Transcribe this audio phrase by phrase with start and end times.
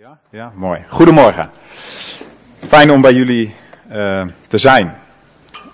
[0.00, 0.84] Ja, ja, mooi.
[0.88, 1.50] Goedemorgen.
[2.66, 3.54] Fijn om bij jullie
[3.92, 4.94] uh, te zijn.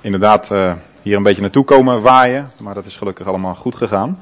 [0.00, 4.20] Inderdaad, uh, hier een beetje naartoe komen waaien, maar dat is gelukkig allemaal goed gegaan.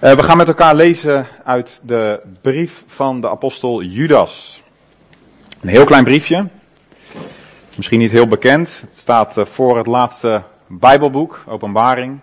[0.00, 4.62] Uh, we gaan met elkaar lezen uit de brief van de apostel Judas.
[5.60, 6.48] Een heel klein briefje.
[7.76, 8.80] Misschien niet heel bekend.
[8.80, 12.20] Het staat voor het laatste Bijbelboek, Openbaring.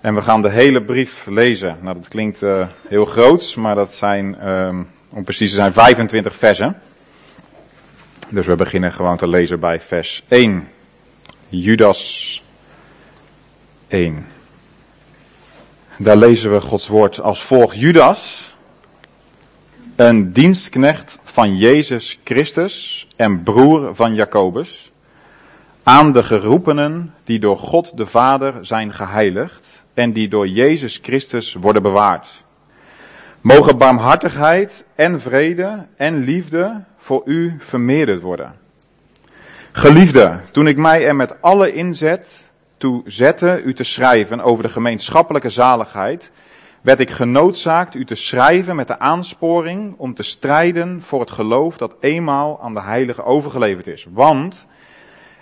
[0.00, 1.76] En we gaan de hele brief lezen.
[1.80, 2.40] Nou, dat klinkt
[2.88, 4.36] heel groots, maar dat zijn
[5.10, 6.80] om precies te zijn 25 versen.
[8.28, 10.68] Dus we beginnen gewoon te lezen bij vers 1.
[11.48, 12.42] Judas
[13.88, 14.26] 1.
[15.98, 17.76] Daar lezen we Gods woord als volgt.
[17.76, 18.54] Judas,
[19.96, 24.92] een dienstknecht van Jezus Christus en broer van Jacobus,
[25.82, 31.54] aan de geroepenen die door God de Vader zijn geheiligd en die door Jezus Christus
[31.54, 32.28] worden bewaard
[33.40, 38.54] Mogen barmhartigheid en vrede en liefde voor u vermeerderd worden.
[39.72, 42.44] Geliefde, toen ik mij er met alle inzet
[42.76, 46.30] toe zette u te schrijven over de gemeenschappelijke zaligheid,
[46.80, 51.76] werd ik genoodzaakt u te schrijven met de aansporing om te strijden voor het geloof
[51.76, 54.06] dat eenmaal aan de heilige overgeleverd is.
[54.10, 54.66] Want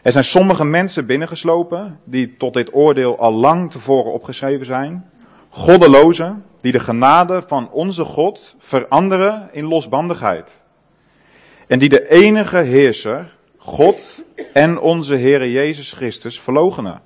[0.02, 5.10] er zijn sommige mensen binnengeslopen die tot dit oordeel al lang tevoren opgeschreven zijn.
[5.50, 10.56] Goddelozen, die de genade van onze God veranderen in losbandigheid.
[11.66, 17.00] En die de enige heerser, God en onze Heere Jezus Christus verlogenen.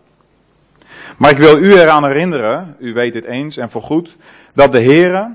[1.19, 4.17] Maar ik wil u eraan herinneren, u weet het eens en voorgoed,
[4.55, 5.31] dat de Heere,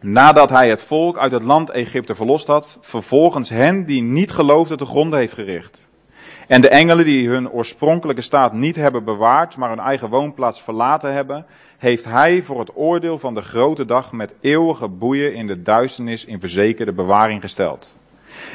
[0.00, 4.78] nadat hij het volk uit het land Egypte verlost had, vervolgens hen die niet geloofden
[4.78, 5.87] te gronden heeft gericht.
[6.48, 11.12] En de engelen die hun oorspronkelijke staat niet hebben bewaard, maar hun eigen woonplaats verlaten
[11.12, 11.46] hebben,
[11.78, 16.24] heeft hij voor het oordeel van de grote dag met eeuwige boeien in de duisternis
[16.24, 17.94] in verzekerde bewaring gesteld.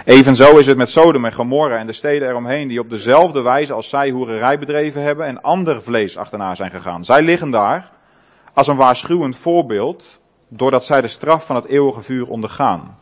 [0.06, 3.74] Evenzo is het met Sodom en Gomorra en de steden eromheen die op dezelfde wijze
[3.74, 7.04] als zij hoererij bedreven hebben en ander vlees achterna zijn gegaan.
[7.04, 7.92] Zij liggen daar
[8.54, 12.98] als een waarschuwend voorbeeld doordat zij de straf van het eeuwige vuur ondergaan.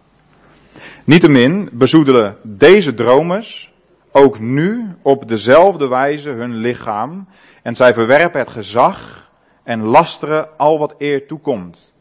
[1.04, 3.71] Niettemin bezoedelen deze dromers
[4.12, 7.28] ook nu op dezelfde wijze hun lichaam
[7.64, 9.30] en zij verwerpen het gezag
[9.64, 11.94] en lasteren al wat eer toekomt.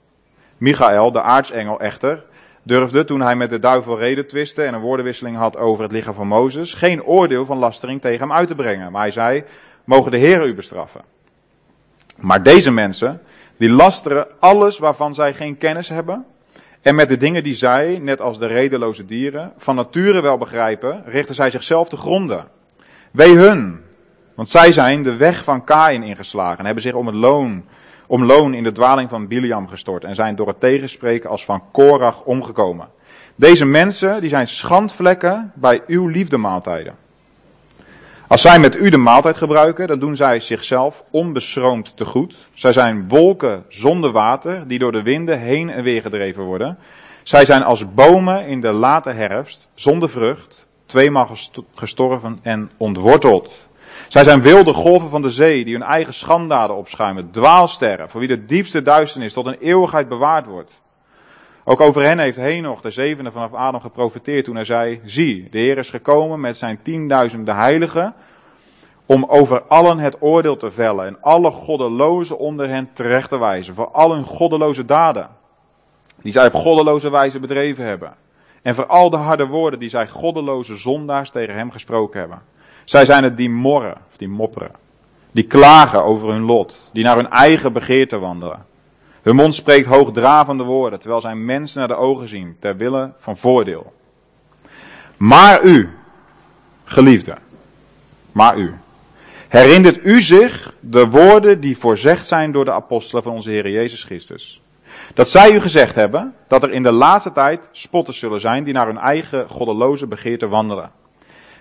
[0.56, 2.24] Michael, de aartsengel echter,
[2.62, 6.14] durfde toen hij met de duivel reden twiste en een woordenwisseling had over het lichaam
[6.14, 8.92] van Mozes, geen oordeel van lastering tegen hem uit te brengen.
[8.92, 9.44] Maar hij zei,
[9.84, 11.00] mogen de Heer u bestraffen.
[12.16, 13.22] Maar deze mensen,
[13.56, 16.26] die lasteren alles waarvan zij geen kennis hebben,
[16.82, 21.02] en met de dingen die zij, net als de redeloze dieren, van nature wel begrijpen,
[21.06, 22.48] richten zij zichzelf te gronden.
[23.10, 23.80] Wee hun,
[24.34, 27.64] want zij zijn de weg van Kain ingeslagen en hebben zich om het loon,
[28.06, 31.62] om loon in de dwaling van Biliam gestort en zijn door het tegenspreken als van
[31.72, 32.88] Korach omgekomen.
[33.34, 36.94] Deze mensen, die zijn schandvlekken bij uw liefdemaaltijden.
[38.30, 42.46] Als zij met u de maaltijd gebruiken, dan doen zij zichzelf onbeschroomd te goed.
[42.54, 46.78] Zij zijn wolken zonder water, die door de winden heen en weer gedreven worden.
[47.22, 51.30] Zij zijn als bomen in de late herfst, zonder vrucht, tweemaal
[51.74, 53.50] gestorven en ontworteld.
[54.08, 58.28] Zij zijn wilde golven van de zee, die hun eigen schandaden opschuimen, dwaalsterren, voor wie
[58.28, 60.70] de diepste duisternis tot een eeuwigheid bewaard wordt.
[61.70, 65.58] Ook over hen heeft Henoch, de zevende vanaf Adam, geprofiteerd toen hij zei, zie, de
[65.58, 68.14] Heer is gekomen met zijn tienduizenden heiligen,
[69.06, 73.74] om over allen het oordeel te vellen en alle goddelozen onder hen terecht te wijzen,
[73.74, 75.28] voor al hun goddeloze daden,
[76.22, 78.14] die zij op goddeloze wijze bedreven hebben.
[78.62, 82.42] En voor al de harde woorden die zij goddeloze zondaars tegen hem gesproken hebben.
[82.84, 84.72] Zij zijn het die morren, of die mopperen,
[85.30, 88.68] die klagen over hun lot, die naar hun eigen begeerte wandelen.
[89.22, 93.36] Hun mond spreekt hoogdravende woorden, terwijl zij mensen naar de ogen zien, ter wille van
[93.36, 93.92] voordeel.
[95.16, 95.88] Maar u,
[96.84, 97.36] geliefde,
[98.32, 98.74] maar u,
[99.48, 104.04] herinnert u zich de woorden die voorzegd zijn door de apostelen van onze Heer Jezus
[104.04, 104.62] Christus.
[105.14, 108.74] Dat zij u gezegd hebben dat er in de laatste tijd spotters zullen zijn die
[108.74, 110.90] naar hun eigen goddeloze begeerte wandelen.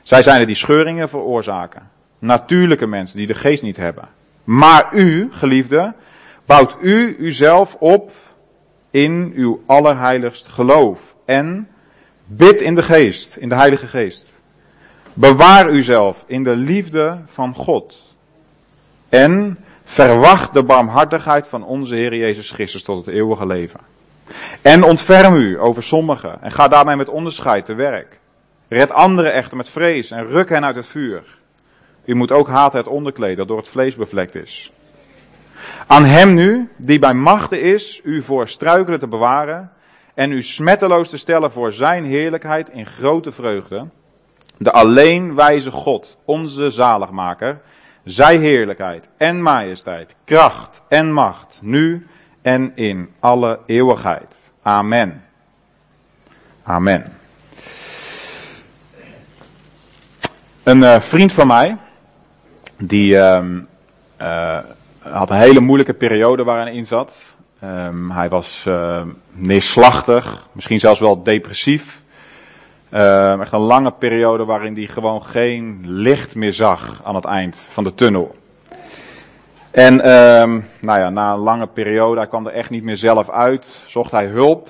[0.04, 1.90] Zij zijn er die scheuringen veroorzaken.
[2.20, 4.08] Natuurlijke mensen die de geest niet hebben.
[4.44, 5.94] Maar u, geliefde,
[6.50, 8.12] bouwt u uzelf op
[8.92, 11.16] in uw allerheiligst geloof.
[11.26, 11.68] En
[12.26, 14.38] bid in de geest, in de Heilige Geest.
[15.14, 18.16] Bewaar uzelf in de liefde van God.
[19.10, 23.80] En verwacht de barmhartigheid van onze Heer Jezus Christus tot het eeuwige leven.
[24.62, 28.20] En ontferm u over sommigen en ga daarmee met onderscheid te werk.
[28.68, 31.24] Red anderen echter met vrees en ruk hen uit het vuur.
[32.06, 34.72] U moet ook haten het onderkleed dat door het vlees bevlekt is.
[35.88, 39.72] Aan hem nu, die bij machten is u voor struikelen te bewaren
[40.14, 43.88] en u smetteloos te stellen voor zijn heerlijkheid in grote vreugde.
[44.58, 47.62] De alleen wijze God, onze zaligmaker,
[48.04, 52.08] zij heerlijkheid en majesteit, kracht en macht, nu
[52.42, 54.36] en in alle eeuwigheid.
[54.62, 55.24] Amen.
[56.64, 57.12] Amen.
[60.64, 61.78] Een uh, vriend van mij,
[62.78, 63.46] die uh,
[64.22, 64.60] uh,
[65.12, 67.16] had een hele moeilijke periode waarin hij in zat.
[67.64, 69.02] Um, hij was uh,
[69.32, 72.02] neerslachtig, misschien zelfs wel depressief.
[72.94, 77.68] Uh, echt een lange periode waarin hij gewoon geen licht meer zag aan het eind
[77.70, 78.36] van de tunnel.
[79.72, 79.96] En
[80.80, 84.12] nou ja, na een lange periode, hij kwam er echt niet meer zelf uit, zocht
[84.12, 84.68] hij hulp.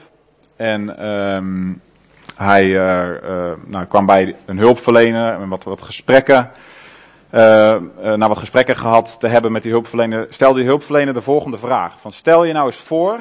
[0.55, 0.95] En
[2.39, 6.49] hij uh, uh, nou, kwam bij een hulpverlener en wat, wat gesprekken.
[7.33, 7.77] Uh,
[8.15, 11.99] na wat gesprekken gehad te hebben met die hulpverlener, stelde die hulpverlener de volgende vraag.
[11.99, 13.19] Van stel je nou eens voor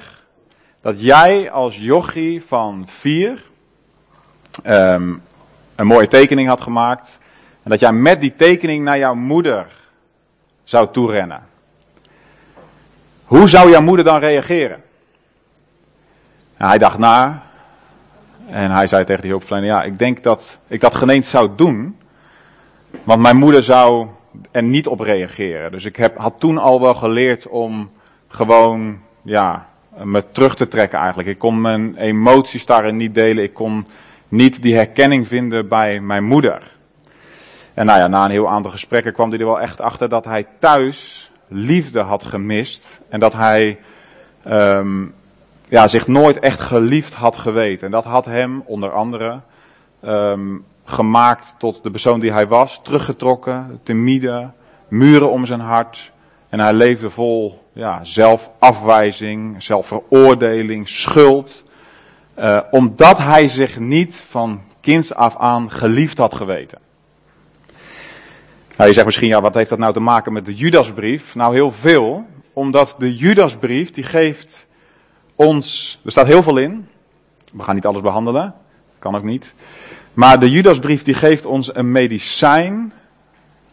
[0.81, 3.45] dat jij als jochie van vier
[4.65, 5.23] um,
[5.75, 7.19] een mooie tekening had gemaakt.
[7.63, 9.67] En dat jij met die tekening naar jouw moeder
[10.65, 11.47] zou toerennen.
[13.25, 14.83] Hoe zou jouw moeder dan reageren?
[16.57, 17.43] Nou, hij dacht na.
[18.47, 21.51] En hij zei tegen die hulpverlener, ja, ik denk dat ik dat geen eens zou
[21.57, 21.99] doen.
[23.05, 24.07] Want mijn moeder zou
[24.51, 25.71] er niet op reageren.
[25.71, 27.91] Dus ik heb, had toen al wel geleerd om
[28.29, 29.69] gewoon, ja,
[30.03, 31.29] me terug te trekken eigenlijk.
[31.29, 33.45] Ik kon mijn emoties daarin niet delen.
[33.45, 33.87] Ik kon
[34.29, 36.63] niet die herkenning vinden bij mijn moeder.
[37.75, 40.25] En nou ja, na een heel aantal gesprekken kwam hij er wel echt achter dat
[40.25, 43.01] hij thuis liefde had gemist.
[43.09, 43.79] En dat hij
[44.47, 45.15] um,
[45.69, 47.87] ja, zich nooit echt geliefd had geweten.
[47.87, 49.41] En dat had hem onder andere
[50.05, 52.81] um, gemaakt tot de persoon die hij was.
[52.83, 54.51] Teruggetrokken, timide,
[54.89, 56.13] muren om zijn hart.
[56.49, 61.63] En hij leefde vol ja, zelfafwijzing, zelfveroordeling, schuld.
[62.39, 66.79] Uh, omdat hij zich niet van kinds af aan geliefd had geweten.
[68.77, 71.35] Nou, je zegt misschien, ja, wat heeft dat nou te maken met de Judasbrief?
[71.35, 72.27] Nou, heel veel.
[72.53, 74.67] Omdat de Judasbrief, die geeft
[75.35, 76.89] ons, er staat heel veel in.
[77.53, 78.55] We gaan niet alles behandelen.
[78.99, 79.55] Kan ook niet.
[80.19, 82.93] Maar de Judasbrief, die geeft ons een medicijn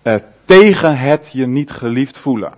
[0.03, 0.15] uh,
[0.45, 2.53] tegen het je niet geliefd voelen.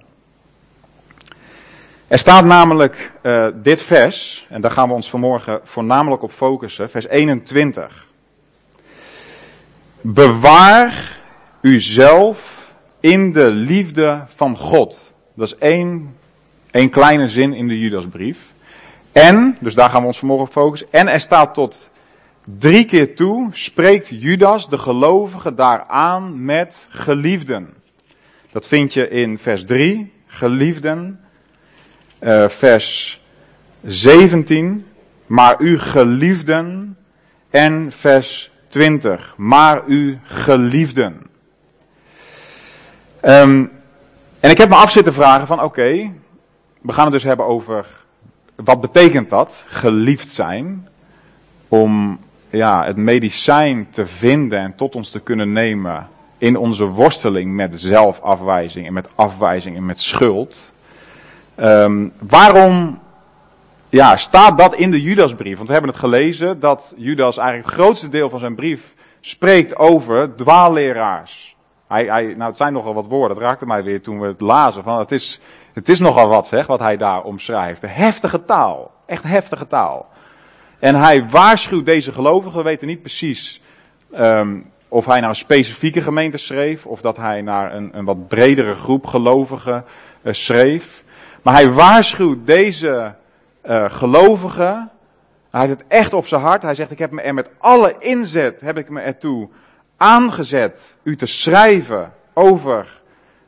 [2.07, 6.89] Er staat namelijk uh, dit vers, en daar gaan we ons vanmorgen voornamelijk op focussen,
[6.89, 8.07] vers 21.
[10.01, 11.19] Bewaar
[11.61, 15.13] uzelf in de liefde van God.
[15.33, 16.15] Dat is één,
[16.71, 18.39] één kleine zin in de Judasbrief.
[19.11, 20.87] En, dus daar gaan we ons vanmorgen op focussen.
[20.91, 21.89] En er staat tot
[22.57, 27.73] drie keer toe, spreekt Judas de gelovige daaraan met geliefden.
[28.51, 31.19] Dat vind je in vers 3, geliefden.
[32.19, 33.21] Uh, vers
[33.85, 34.85] 17,
[35.25, 36.97] maar u geliefden.
[37.49, 41.21] En vers 20, maar u geliefden.
[43.21, 43.71] Um,
[44.39, 46.13] en ik heb me af zitten vragen van oké,
[46.81, 47.85] we gaan het dus hebben over
[48.55, 50.87] wat betekent dat, geliefd zijn,
[51.67, 56.07] om ja, het medicijn te vinden en tot ons te kunnen nemen
[56.37, 60.71] in onze worsteling met zelfafwijzing en met afwijzing en met schuld.
[61.59, 62.99] Um, waarom
[63.89, 65.55] ja, staat dat in de Judasbrief?
[65.55, 69.75] Want we hebben het gelezen dat Judas eigenlijk het grootste deel van zijn brief spreekt
[69.75, 71.55] over dwaalleraars.
[71.87, 73.37] Hij, hij, nou, het zijn nogal wat woorden.
[73.37, 74.83] Dat raakte mij weer toen we het lazen.
[74.83, 75.41] Van, het, is,
[75.73, 77.81] het is nogal wat, zeg, wat hij daar omschrijft.
[77.81, 78.91] Heftige taal.
[79.05, 80.07] Echt heftige taal.
[80.79, 82.57] En hij waarschuwt deze gelovigen.
[82.57, 83.61] We weten niet precies
[84.15, 86.85] um, of hij naar een specifieke gemeente schreef.
[86.85, 89.85] Of dat hij naar een, een wat bredere groep gelovigen
[90.21, 91.03] uh, schreef.
[91.41, 93.15] Maar hij waarschuwt deze
[93.65, 94.91] uh, gelovigen.
[95.51, 96.61] Hij heeft het echt op zijn hart.
[96.61, 99.49] Hij zegt: Ik heb me er met alle inzet heb ik me ertoe
[99.97, 103.01] aangezet u te schrijven over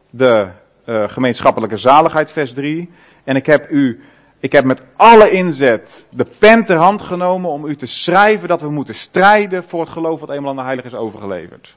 [0.09, 0.47] de
[0.85, 2.89] uh, gemeenschappelijke zaligheid, vers 3.
[3.23, 4.01] En ik heb u,
[4.39, 8.61] ik heb met alle inzet de pen ter hand genomen om u te schrijven dat
[8.61, 11.75] we moeten strijden voor het geloof wat eenmaal aan de Heilige is overgeleverd.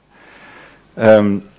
[0.98, 1.50] Um,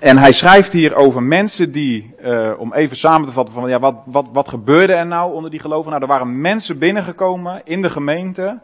[0.00, 3.78] en hij schrijft hier over mensen die, uh, om even samen te vatten van ja,
[3.78, 5.90] wat, wat, wat gebeurde er nou onder die geloven?
[5.90, 8.58] Nou, er waren mensen binnengekomen in de gemeente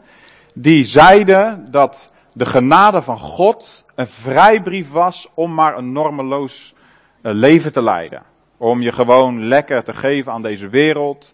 [0.53, 6.73] die zeiden dat de genade van God een vrijbrief was om maar een normeloos
[7.21, 8.23] uh, leven te leiden.
[8.57, 11.33] Om je gewoon lekker te geven aan deze wereld,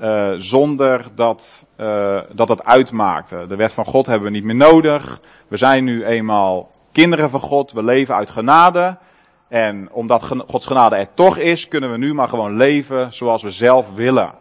[0.00, 3.46] uh, zonder dat, uh, dat het uitmaakte.
[3.48, 5.20] De wet van God hebben we niet meer nodig.
[5.48, 8.98] We zijn nu eenmaal kinderen van God, we leven uit genade.
[9.48, 13.50] En omdat Gods genade er toch is, kunnen we nu maar gewoon leven zoals we
[13.50, 14.32] zelf willen.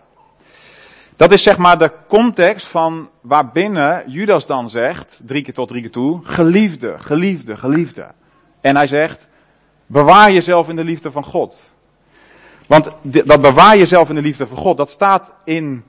[1.15, 5.81] Dat is zeg maar de context van waarbinnen Judas dan zegt, drie keer tot drie
[5.81, 8.07] keer toe, geliefde, geliefde, geliefde.
[8.61, 9.29] En hij zegt,
[9.85, 11.73] bewaar jezelf in de liefde van God.
[12.67, 15.83] Want dat bewaar jezelf in de liefde van God, dat staat in,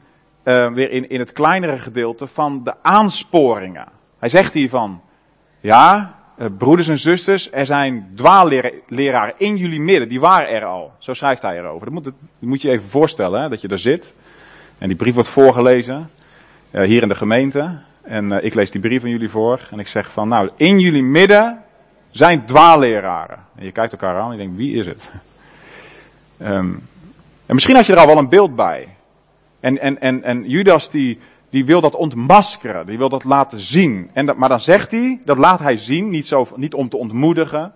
[0.44, 3.88] uh, weer in, in het kleinere gedeelte van de aansporingen.
[4.18, 5.00] Hij zegt hiervan,
[5.60, 10.92] ja, uh, broeders en zusters, er zijn dwaalleraren in jullie midden, die waren er al.
[10.98, 11.84] Zo schrijft hij erover.
[11.84, 14.14] Dat moet, dat moet je even voorstellen, hè, dat je daar zit.
[14.78, 16.10] En die brief wordt voorgelezen,
[16.70, 17.78] uh, hier in de gemeente.
[18.02, 19.68] En ik lees die brief aan jullie voor.
[19.70, 21.62] En ik zeg van, nou, in jullie midden
[22.10, 23.38] zijn dwaalleraren.
[23.56, 25.12] En je kijkt elkaar aan en je denkt, wie is het?
[26.38, 26.88] Um,
[27.46, 28.96] en misschien had je er al wel een beeld bij.
[29.60, 31.18] En, en, en, en Judas die,
[31.50, 34.10] die wil dat ontmaskeren, die wil dat laten zien.
[34.12, 36.96] En dat, maar dan zegt hij, dat laat hij zien, niet, zo, niet om te
[36.96, 37.72] ontmoedigen,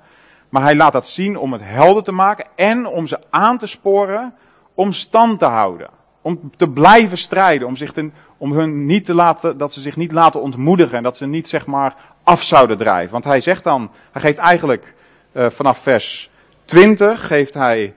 [0.48, 3.66] maar hij laat dat zien om het helder te maken en om ze aan te
[3.66, 4.34] sporen
[4.74, 5.90] om stand te houden.
[6.22, 7.92] Om te blijven strijden, om, zich
[8.36, 11.48] om hun niet te laten, dat ze zich niet laten ontmoedigen en dat ze niet
[11.48, 13.12] zeg maar af zouden drijven.
[13.12, 14.94] Want hij zegt dan, hij geeft eigenlijk
[15.32, 16.30] uh, vanaf vers
[16.64, 17.94] 20, geeft hij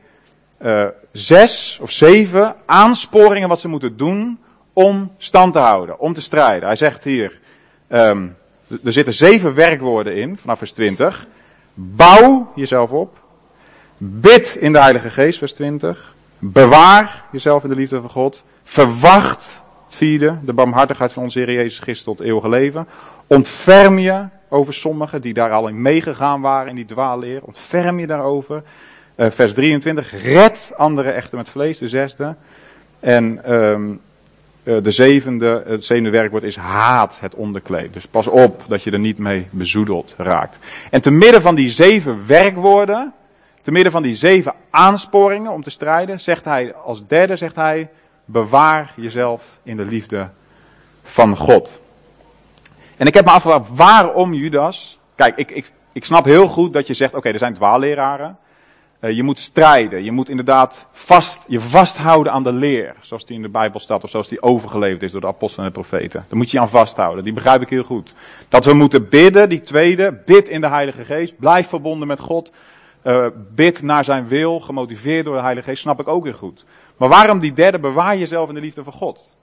[0.61, 4.39] uh, zes of zeven aansporingen wat ze moeten doen
[4.73, 6.67] om stand te houden, om te strijden.
[6.67, 7.39] Hij zegt hier,
[7.89, 8.35] um,
[8.83, 11.27] er zitten zeven werkwoorden in, vanaf vers 20.
[11.73, 13.17] Bouw jezelf op.
[13.97, 16.13] Bid in de Heilige Geest, vers 20.
[16.39, 18.43] Bewaar jezelf in de liefde van God.
[18.63, 22.87] Verwacht, het vierde, de barmhartigheid van onze Heer Jezus Christus tot eeuwige leven.
[23.27, 27.43] Ontferm je over sommigen die daar al in meegegaan waren in die dwaalleer.
[27.43, 28.63] Ontferm je daarover.
[29.19, 30.23] Uh, vers 23.
[30.23, 32.35] Red anderen echter met vlees, de zesde.
[32.99, 34.01] En um,
[34.63, 37.93] uh, de zevende, het zevende werkwoord is haat het onderkleed.
[37.93, 40.57] Dus pas op dat je er niet mee bezoedeld raakt.
[40.91, 43.13] En te midden van die zeven werkwoorden,
[43.61, 47.89] te midden van die zeven aansporingen om te strijden, zegt hij als derde, zegt hij,
[48.25, 50.29] bewaar jezelf in de liefde
[51.03, 51.79] van God.
[52.97, 54.99] En ik heb me afgevraagd, waarom Judas?
[55.15, 58.37] Kijk, ik, ik, ik snap heel goed dat je zegt, oké, er zijn dwaalleraren.
[59.01, 60.03] Uh, je moet strijden.
[60.03, 62.95] Je moet inderdaad vast, je vasthouden aan de leer.
[63.01, 64.03] Zoals die in de Bijbel staat.
[64.03, 66.25] Of zoals die overgeleverd is door de apostelen en de profeten.
[66.27, 67.23] Daar moet je aan vasthouden.
[67.23, 68.13] Die begrijp ik heel goed.
[68.49, 70.21] Dat we moeten bidden, die tweede.
[70.25, 71.37] Bid in de Heilige Geest.
[71.37, 72.51] Blijf verbonden met God.
[73.03, 74.59] Uh, bid naar zijn wil.
[74.59, 75.81] Gemotiveerd door de Heilige Geest.
[75.81, 76.65] Snap ik ook heel goed.
[76.97, 77.79] Maar waarom die derde?
[77.79, 79.37] Bewaar jezelf in de liefde van God.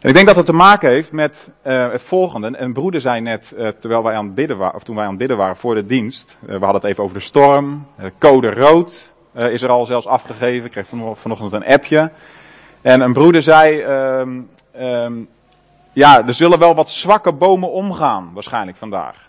[0.00, 2.58] En ik denk dat het te maken heeft met uh, het volgende.
[2.58, 5.10] Een broeder zei net, uh, terwijl wij aan het bidden waren, of toen wij aan
[5.10, 6.38] het bidden waren voor de dienst.
[6.40, 7.86] Uh, we hadden het even over de storm.
[8.18, 10.64] code rood is er al zelfs afgegeven.
[10.64, 12.10] Ik kreeg vanochtend een appje.
[12.80, 14.48] En een broeder zei, um,
[14.80, 15.28] um,
[15.92, 19.28] ja, er zullen wel wat zwakke bomen omgaan, waarschijnlijk vandaag.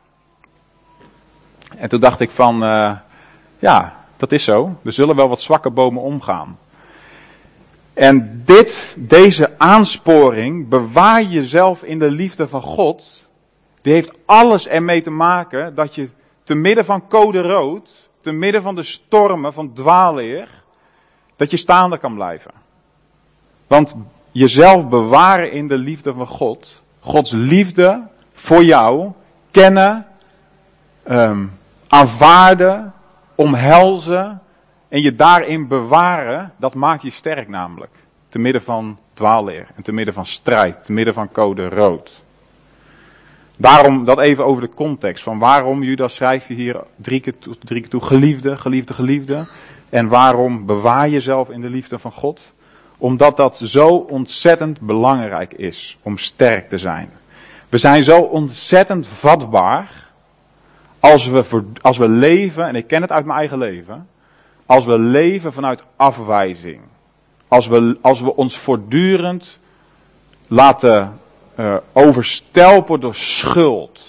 [1.78, 2.60] En toen dacht ik van,
[3.60, 4.76] ja, dat is zo.
[4.84, 6.58] Er zullen wel wat zwakke bomen omgaan.
[8.02, 13.30] En dit, deze aansporing, bewaar jezelf in de liefde van God,
[13.82, 16.10] die heeft alles ermee te maken dat je
[16.44, 20.64] te midden van code rood, te midden van de stormen van dwaalleer,
[21.36, 22.52] dat je staande kan blijven.
[23.68, 23.96] Want
[24.32, 29.12] jezelf bewaren in de liefde van God, Gods liefde voor jou,
[29.52, 30.08] kennen,
[31.10, 32.94] um, aanvaarden,
[33.36, 34.42] omhelzen,
[34.92, 37.92] en je daarin bewaren, dat maakt je sterk namelijk.
[38.30, 42.24] Te midden van dwaalleer en te midden van strijd, te midden van code rood.
[43.58, 48.02] Daarom dat even over de context van waarom Judas schrijf je hier drie keer, toe,
[48.02, 49.48] geliefde, geliefde, geliefde.
[49.90, 52.42] En waarom bewaar jezelf in de liefde van God?
[52.98, 57.10] Omdat dat zo ontzettend belangrijk is om sterk te zijn.
[57.70, 60.10] We zijn zo ontzettend vatbaar
[61.00, 64.08] als we, als we leven, en ik ken het uit mijn eigen leven,
[64.72, 66.82] als we leven vanuit afwijzing.
[67.48, 69.60] Als we, als we ons voortdurend
[70.48, 71.20] laten
[71.60, 74.00] uh, overstelpen door schuld.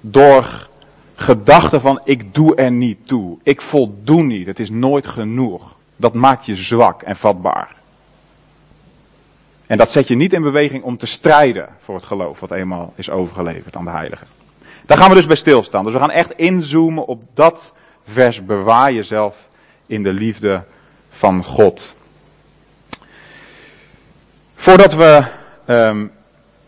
[0.00, 0.68] Door
[1.14, 3.38] gedachten van ik doe er niet toe.
[3.42, 4.46] Ik voldoen niet.
[4.46, 5.76] Het is nooit genoeg.
[5.96, 7.76] Dat maakt je zwak en vatbaar.
[9.66, 12.92] En dat zet je niet in beweging om te strijden voor het geloof wat eenmaal
[12.96, 14.24] is overgeleverd aan de Heilige.
[14.86, 15.84] Daar gaan we dus bij stilstaan.
[15.84, 17.72] Dus we gaan echt inzoomen op dat
[18.04, 19.47] vers bewaar jezelf
[19.88, 20.64] in de liefde
[21.10, 21.94] van God.
[24.54, 25.24] Voordat we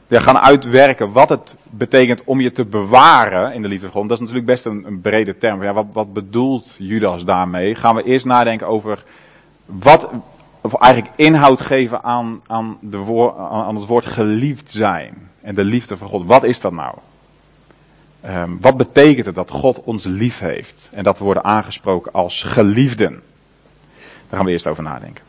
[0.07, 4.09] ja, gaan uitwerken wat het betekent om je te bewaren in de liefde van God,
[4.09, 5.63] dat is natuurlijk best een, een brede term.
[5.63, 7.75] Ja, wat, wat bedoelt Judas daarmee?
[7.75, 9.05] Gaan we eerst nadenken over
[9.67, 10.11] wat,
[10.61, 15.97] of eigenlijk inhoud geven aan, aan, de aan het woord geliefd zijn en de liefde
[15.97, 16.27] van God.
[16.27, 16.95] Wat is dat nou?
[18.27, 22.43] Um, wat betekent het dat God ons lief heeft en dat we worden aangesproken als
[22.43, 23.23] geliefden?
[24.29, 25.25] Daar gaan we eerst over nadenken.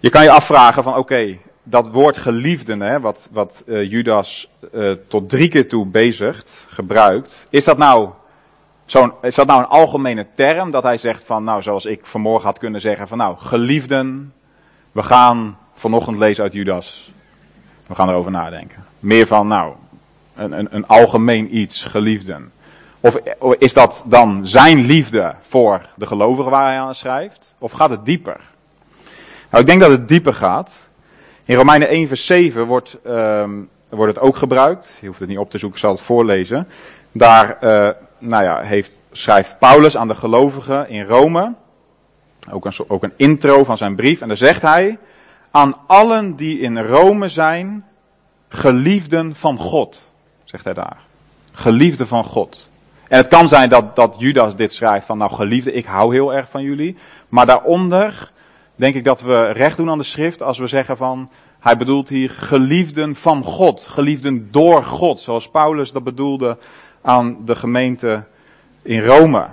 [0.00, 4.92] Je kan je afvragen van oké, dat woord geliefden, hè, wat, wat uh, Judas uh,
[5.08, 8.10] tot drie keer toe bezigt, gebruikt, is dat nou
[8.84, 12.46] zo'n, is dat nou een algemene term dat hij zegt van, nou, zoals ik vanmorgen
[12.48, 14.32] had kunnen zeggen van, nou, geliefden,
[14.92, 17.12] we gaan vanochtend lezen uit Judas.
[17.86, 18.84] We gaan erover nadenken.
[19.00, 19.74] Meer van, nou,
[20.38, 22.52] een, een, een algemeen iets, geliefden.
[23.00, 23.16] Of
[23.58, 27.54] is dat dan zijn liefde voor de gelovigen waar hij aan schrijft?
[27.58, 28.40] Of gaat het dieper?
[29.50, 30.86] Nou, ik denk dat het dieper gaat.
[31.44, 34.96] In Romeinen 1 vers 7 wordt, um, wordt het ook gebruikt.
[35.00, 36.68] Je hoeft het niet op te zoeken, ik zal het voorlezen.
[37.12, 41.54] Daar uh, nou ja, heeft, schrijft Paulus aan de gelovigen in Rome.
[42.50, 44.20] Ook een, ook een intro van zijn brief.
[44.20, 44.98] En daar zegt hij,
[45.50, 47.84] aan allen die in Rome zijn,
[48.48, 50.07] geliefden van God.
[50.50, 50.96] Zegt hij daar.
[51.52, 52.68] Geliefden van God.
[53.08, 56.34] En het kan zijn dat, dat Judas dit schrijft van, nou geliefde, ik hou heel
[56.34, 56.96] erg van jullie.
[57.28, 58.32] Maar daaronder
[58.74, 62.08] denk ik dat we recht doen aan de schrift als we zeggen van, hij bedoelt
[62.08, 66.58] hier geliefden van God, geliefden door God, zoals Paulus dat bedoelde
[67.02, 68.26] aan de gemeente
[68.82, 69.46] in Rome.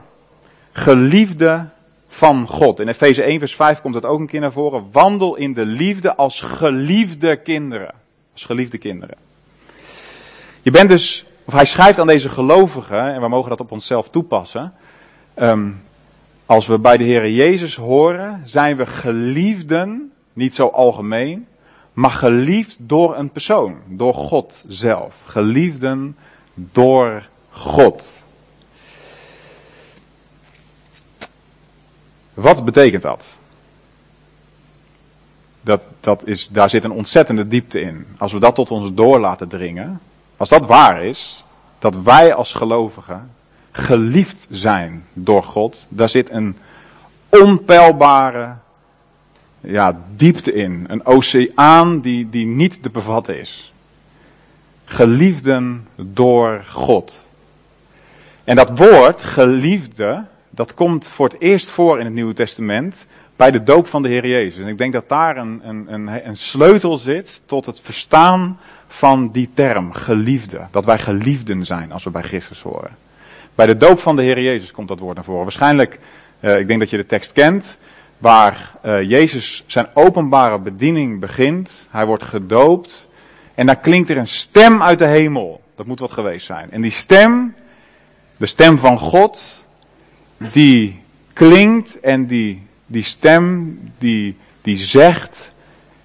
[0.72, 1.70] Geliefde
[2.08, 2.80] van God.
[2.80, 4.88] In Efeze 1 vers 5 komt het ook een keer naar voren.
[4.92, 7.94] Wandel in de liefde als geliefde kinderen.
[8.34, 9.25] Als geliefde kinderen.
[10.66, 14.10] Je bent dus, of hij schrijft aan deze gelovigen, en we mogen dat op onszelf
[14.10, 14.74] toepassen.
[15.36, 15.84] Um,
[16.46, 21.48] als we bij de Heer Jezus horen, zijn we geliefden, niet zo algemeen,
[21.94, 25.16] maar geliefd door een persoon, door God zelf.
[25.26, 26.18] Geliefden
[26.54, 28.12] door God.
[32.34, 33.38] Wat betekent dat?
[35.62, 38.06] Dat, dat is, daar zit een ontzettende diepte in.
[38.18, 40.02] Als we dat tot ons door laten dringen,
[40.38, 41.44] als dat waar is,
[41.80, 43.32] dat wij als gelovigen
[43.72, 46.58] geliefd zijn door God, daar zit een
[47.30, 48.56] onpeilbare
[49.60, 50.86] ja, diepte in.
[50.88, 53.74] Een oceaan die, die niet te bevatten is.
[54.86, 57.20] Geliefden door God.
[58.44, 63.52] En dat woord, geliefde, dat komt voor het eerst voor in het Nieuwe Testament bij
[63.52, 64.64] de doop van de Heer Jezus.
[64.64, 69.32] En ik denk dat daar een, een, een, een sleutel zit tot het verstaan van
[69.32, 70.62] die term, geliefde.
[70.72, 72.96] Dat wij geliefden zijn als we bij Christus horen.
[73.56, 75.44] Bij de doop van de Heer Jezus komt dat woord naar voren.
[75.44, 76.00] Waarschijnlijk,
[76.40, 77.78] uh, ik denk dat je de tekst kent,
[78.18, 81.88] waar uh, Jezus zijn openbare bediening begint.
[81.92, 83.08] Hij wordt gedoopt
[83.56, 85.62] en dan klinkt er een stem uit de hemel.
[85.76, 86.72] Dat moet wat geweest zijn.
[86.72, 87.56] En die stem,
[88.38, 89.66] de stem van God,
[90.38, 91.02] die
[91.34, 95.52] klinkt en die, die stem die, die zegt,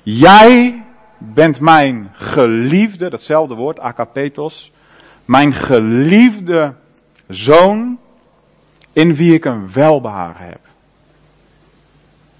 [0.03, 0.83] jij
[1.19, 4.73] bent mijn geliefde, datzelfde woord, akapetos,
[5.25, 6.75] mijn geliefde
[7.29, 7.99] zoon
[8.93, 10.61] in wie ik een welbehagen heb.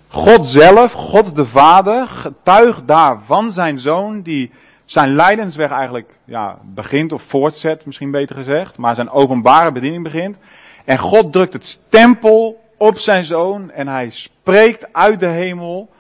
[0.09, 4.51] God zelf, God de Vader, getuigt daar van zijn zoon die
[4.85, 10.37] zijn lijdensweg eigenlijk ja, begint of voortzet, misschien beter gezegd, maar zijn openbare bediening begint.
[10.85, 15.91] En God drukt het stempel op zijn zoon en hij spreekt uit de hemel,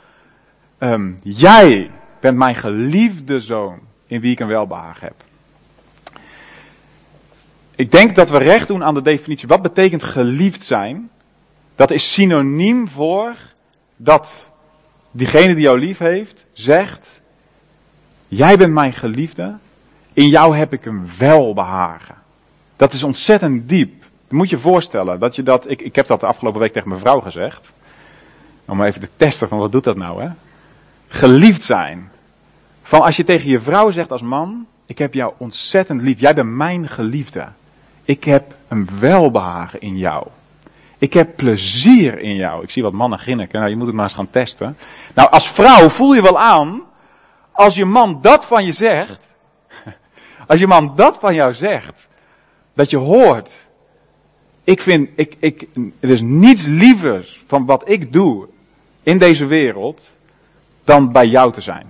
[0.78, 1.90] um, jij
[2.20, 5.24] bent mijn geliefde zoon in wie ik een welbehagen heb.
[7.74, 9.48] Ik denk dat we recht doen aan de definitie.
[9.48, 11.10] Wat betekent geliefd zijn?
[11.74, 13.34] Dat is synoniem voor
[13.96, 14.50] dat
[15.10, 17.20] diegene die jou lief heeft, zegt:
[18.28, 19.56] Jij bent mijn geliefde,
[20.12, 22.16] in jou heb ik een welbehagen.
[22.76, 23.99] Dat is ontzettend diep.
[24.30, 25.70] Moet je voorstellen dat je dat.
[25.70, 27.72] Ik, ik heb dat de afgelopen week tegen mijn vrouw gezegd.
[28.64, 30.28] Om even te testen van wat doet dat nou, hè?
[31.08, 32.10] Geliefd zijn.
[32.82, 36.20] Van als je tegen je vrouw zegt als man: Ik heb jou ontzettend lief.
[36.20, 37.48] Jij bent mijn geliefde.
[38.04, 40.26] Ik heb een welbehagen in jou.
[40.98, 42.62] Ik heb plezier in jou.
[42.62, 43.58] Ik zie wat mannen grinniken.
[43.58, 44.76] Nou, je moet het maar eens gaan testen.
[45.14, 46.82] Nou, als vrouw voel je wel aan.
[47.52, 49.20] Als je man dat van je zegt.
[50.46, 52.08] Als je man dat van jou zegt.
[52.74, 53.50] Dat je hoort.
[54.64, 55.66] Ik vind, ik, ik,
[56.00, 58.48] er is niets lievers van wat ik doe
[59.02, 60.16] in deze wereld.
[60.84, 61.86] Dan bij jou te zijn.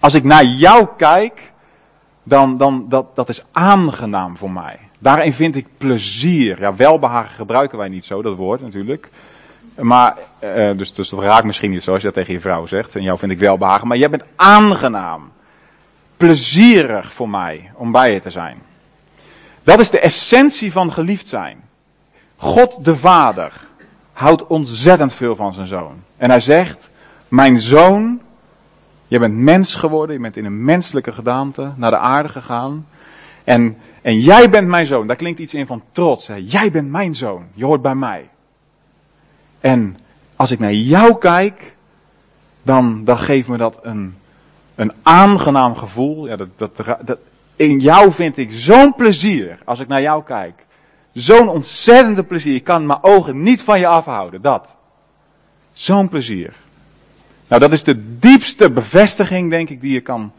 [0.00, 1.52] Als ik naar jou kijk.
[2.26, 4.78] Dan, dan, dat, dat is aangenaam voor mij.
[4.98, 6.60] Daarin vind ik plezier.
[6.60, 9.08] Ja, welbehagen gebruiken wij niet zo, dat woord natuurlijk.
[9.76, 12.66] Maar, uh, dus, dus dat raakt misschien niet zo als je dat tegen je vrouw
[12.66, 12.96] zegt.
[12.96, 13.88] En jou vind ik welbehagen.
[13.88, 15.32] Maar jij bent aangenaam.
[16.16, 18.62] Plezierig voor mij om bij je te zijn.
[19.64, 21.62] Dat is de essentie van geliefd zijn.
[22.36, 23.52] God de Vader
[24.12, 26.02] houdt ontzettend veel van zijn zoon.
[26.16, 26.90] En hij zegt,
[27.28, 28.20] mijn zoon,
[29.06, 32.86] je bent mens geworden, je bent in een menselijke gedaante naar de aarde gegaan.
[33.44, 35.06] En en jij bent mijn zoon.
[35.06, 36.26] Daar klinkt iets in van trots.
[36.26, 36.34] Hè?
[36.34, 37.46] Jij bent mijn zoon.
[37.54, 38.30] Je hoort bij mij.
[39.60, 39.96] En
[40.36, 41.76] als ik naar jou kijk,
[42.62, 44.16] dan, dan geeft me dat een,
[44.74, 46.26] een aangenaam gevoel.
[46.26, 47.18] Ja, dat, dat, dat,
[47.56, 50.66] in jou vind ik zo'n plezier als ik naar jou kijk.
[51.12, 52.54] Zo'n ontzettende plezier.
[52.54, 54.42] Ik kan mijn ogen niet van je afhouden.
[54.42, 54.74] Dat.
[55.72, 56.54] Zo'n plezier.
[57.48, 60.32] Nou, dat is de diepste bevestiging, denk ik, die je kan,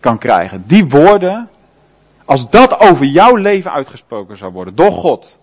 [0.00, 0.64] kan krijgen.
[0.66, 1.48] Die woorden,
[2.24, 5.38] als dat over jouw leven uitgesproken zou worden, door God.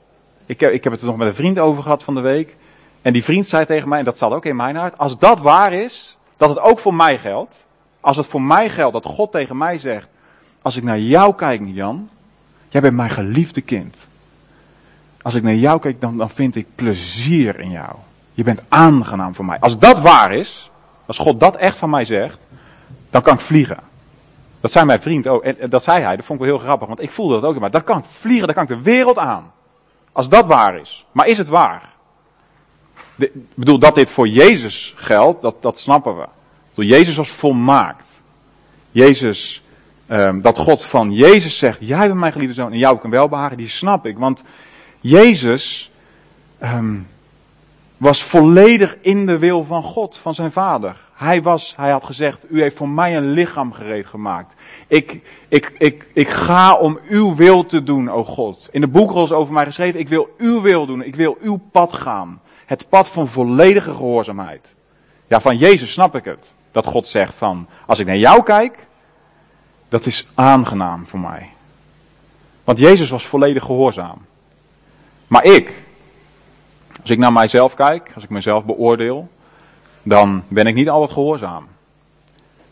[0.46, 2.56] Ik heb, ik heb het er nog met een vriend over gehad van de week.
[3.02, 5.40] En die vriend zei tegen mij, en dat zat ook in mijn hart, als dat
[5.40, 7.56] waar is, dat het ook voor mij geldt.
[8.00, 10.10] Als het voor mij geldt dat God tegen mij zegt,
[10.62, 12.10] als ik naar jou kijk, Jan,
[12.70, 14.08] jij bent mijn geliefde kind.
[15.22, 17.96] Als ik naar jou kijk, dan, dan vind ik plezier in jou.
[18.34, 19.60] Je bent aangenaam voor mij.
[19.60, 20.72] Als dat waar is,
[21.06, 22.38] als God dat echt van mij zegt,
[23.10, 23.80] dan kan ik vliegen.
[24.62, 26.88] Dat zei mijn vriend ook, en dat zei hij, dat vond ik wel heel grappig,
[26.88, 27.60] want ik voelde dat ook.
[27.60, 29.52] Maar dat kan ik vliegen, dan kan ik de wereld aan.
[30.12, 31.06] Als dat waar is.
[31.12, 31.90] Maar is het waar?
[33.16, 36.28] Ik bedoel, dat dit voor Jezus geldt, dat, dat snappen we.
[36.86, 38.22] Jezus was volmaakt.
[38.92, 39.64] Jezus,
[40.12, 43.58] um, dat God van Jezus zegt, jij bent mijn geliefde zoon en jou kan welbehagen,
[43.58, 44.18] die snap ik.
[44.18, 44.44] Want
[45.00, 45.92] Jezus
[46.64, 47.08] um,
[47.98, 50.96] was volledig in de wil van God, van zijn vader.
[51.14, 54.54] Hij, was, hij had gezegd, u heeft voor mij een lichaam gereed gemaakt.
[54.88, 58.68] Ik, ik, ik, ik ga om uw wil te doen, o God.
[58.72, 61.60] In de boekrol is over mij geschreven, ik wil uw wil doen, ik wil uw
[61.72, 62.42] pad gaan.
[62.66, 64.76] Het pad van volledige gehoorzaamheid.
[65.28, 66.54] Ja, van Jezus snap ik het.
[66.72, 68.88] Dat God zegt van, als ik naar jou kijk,
[69.92, 71.50] dat is aangenaam voor mij.
[72.64, 74.26] Want Jezus was volledig gehoorzaam.
[75.28, 75.84] Maar ik,
[77.02, 79.30] als ik naar mijzelf kijk, als ik mezelf beoordeel,
[80.04, 81.68] dan ben ik niet altijd gehoorzaam.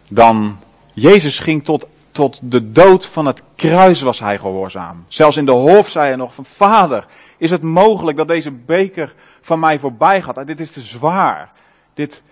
[0.08, 0.58] Dan,
[0.94, 5.06] Jezus ging tot, tot de dood van het kruis was hij gehoorzaam.
[5.08, 7.06] Zelfs in de hof zei hij nog van, vader,
[7.38, 10.48] is het mogelijk dat deze beker van mij voorbij gaat?
[10.48, 11.52] Dit is te zwaar.
[11.94, 12.24] Dit,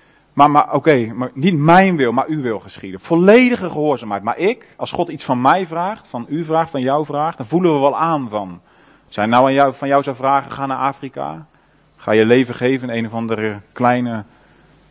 [0.45, 2.99] maar, oké, maar niet mijn wil, maar uw wil geschieden.
[2.99, 4.23] Volledige gehoorzaamheid.
[4.23, 7.45] Maar ik, als God iets van mij vraagt, van u vraagt, van jou vraagt, dan
[7.45, 8.61] voelen we wel aan van.
[9.07, 11.45] Zijn nou aan jou, van jou zou vragen, ga naar Afrika.
[11.97, 14.23] Ga je leven geven in een of andere kleine,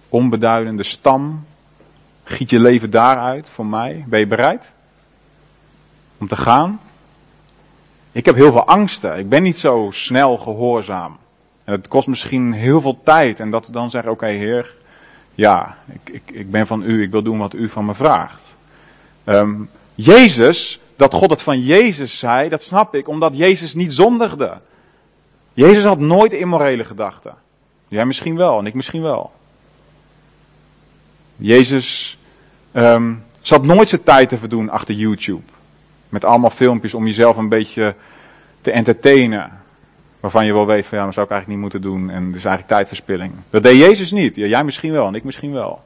[0.09, 1.44] onbeduidende stam.
[2.24, 4.04] Giet je leven daaruit voor mij.
[4.06, 4.70] Ben je bereid?
[6.18, 6.80] Om te gaan?
[8.12, 9.18] Ik heb heel veel angsten.
[9.18, 11.16] Ik ben niet zo snel gehoorzaam.
[11.64, 13.40] En het kost misschien heel veel tijd.
[13.40, 14.74] En dat we dan zeggen, oké heer,
[15.37, 18.42] ja, ik, ik, ik ben van u, ik wil doen wat u van me vraagt.
[19.25, 24.61] Um, Jezus, dat God het van Jezus zei, dat snap ik, omdat Jezus niet zondigde.
[25.53, 27.35] Jezus had nooit immorele gedachten.
[27.88, 29.33] Jij misschien wel en ik misschien wel.
[31.37, 32.18] Jezus
[32.72, 35.53] um, zat nooit zijn tijd te verdoen achter YouTube.
[36.09, 37.94] Met allemaal filmpjes om jezelf een beetje
[38.61, 39.53] te entertainen.
[40.26, 42.44] Waarvan je wel weet van ja, dat zou ik eigenlijk niet moeten doen en is
[42.44, 43.32] eigenlijk tijdverspilling.
[43.50, 44.36] Dat deed Jezus niet.
[44.36, 45.82] Ja, jij misschien wel en ik misschien wel.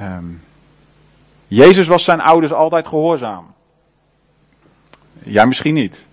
[0.00, 0.42] Um,
[1.46, 3.46] Jezus was zijn ouders altijd gehoorzaam.
[5.22, 6.08] Jij misschien niet.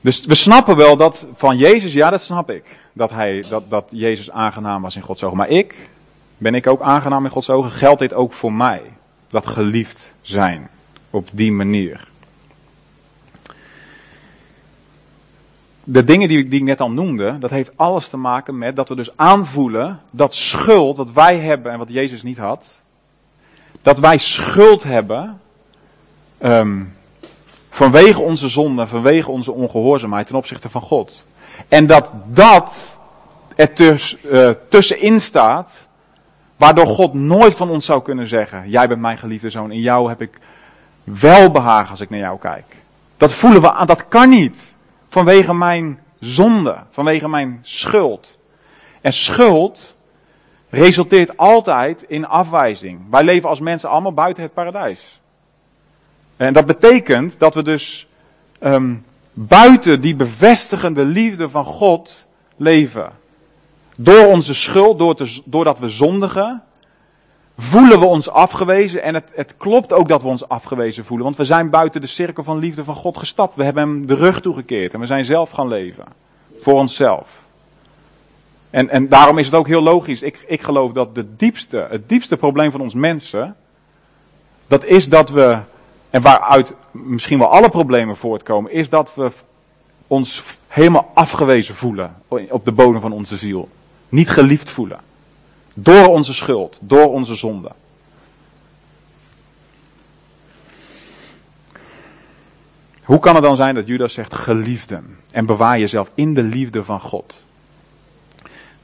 [0.00, 2.78] Dus we snappen wel dat van Jezus, ja dat snap ik.
[2.92, 5.36] Dat, hij, dat, dat Jezus aangenaam was in Gods ogen.
[5.36, 5.88] Maar ik,
[6.38, 7.70] ben ik ook aangenaam in Gods ogen?
[7.70, 8.82] Geldt dit ook voor mij?
[9.30, 10.68] Dat geliefd zijn.
[11.10, 12.14] Op die manier.
[15.88, 18.94] De dingen die, ik net al noemde, dat heeft alles te maken met dat we
[18.94, 22.64] dus aanvoelen dat schuld dat wij hebben en wat Jezus niet had,
[23.82, 25.40] dat wij schuld hebben
[26.42, 26.94] um,
[27.70, 31.24] vanwege onze zonde, vanwege onze ongehoorzaamheid ten opzichte van God.
[31.68, 32.96] En dat dat
[33.56, 35.86] er uh, tussenin staat,
[36.56, 40.08] waardoor God nooit van ons zou kunnen zeggen, jij bent mijn geliefde zoon, in jou
[40.08, 40.40] heb ik
[41.04, 42.76] welbehagen als ik naar jou kijk.
[43.16, 44.74] Dat voelen we aan, dat kan niet.
[45.16, 48.38] Vanwege mijn zonde, vanwege mijn schuld.
[49.00, 49.96] En schuld
[50.68, 53.00] resulteert altijd in afwijzing.
[53.10, 55.20] Wij leven als mensen allemaal buiten het paradijs.
[56.36, 58.08] En dat betekent dat we dus
[58.60, 62.26] um, buiten die bevestigende liefde van God
[62.56, 63.12] leven.
[63.96, 66.62] Door onze schuld, door doordat we zondigen,
[67.56, 69.02] voelen we ons afgewezen.
[69.02, 71.26] En het, het klopt ook dat we ons afgewezen voelen.
[71.26, 73.54] Want we zijn buiten de cirkel van liefde van God gestapt.
[73.54, 76.04] We hebben hem de rug toegekeerd en we zijn zelf gaan leven.
[76.60, 77.44] Voor onszelf.
[78.70, 80.22] En, en daarom is het ook heel logisch.
[80.22, 83.56] Ik, ik geloof dat de diepste, het diepste probleem van ons mensen.
[84.66, 85.58] Dat is dat we,
[86.10, 89.30] en waaruit misschien wel alle problemen voortkomen, is dat we
[90.06, 93.68] ons helemaal afgewezen voelen op de bodem van onze ziel.
[94.08, 95.00] Niet geliefd voelen.
[95.78, 97.70] Door onze schuld, door onze zonde.
[103.02, 106.84] Hoe kan het dan zijn dat Judas zegt geliefden en bewaar jezelf in de liefde
[106.84, 107.44] van God?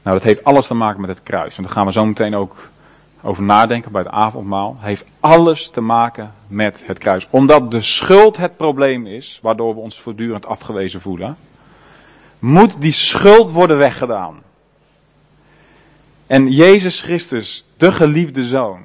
[0.01, 1.57] Nou, dat heeft alles te maken met het kruis.
[1.57, 2.69] En daar gaan we zo meteen ook
[3.21, 4.77] over nadenken bij het avondmaal.
[4.79, 7.27] Heeft alles te maken met het kruis.
[7.29, 11.37] Omdat de schuld het probleem is, waardoor we ons voortdurend afgewezen voelen,
[12.39, 14.41] moet die schuld worden weggedaan.
[16.33, 18.81] En Jezus Christus, de geliefde zoon,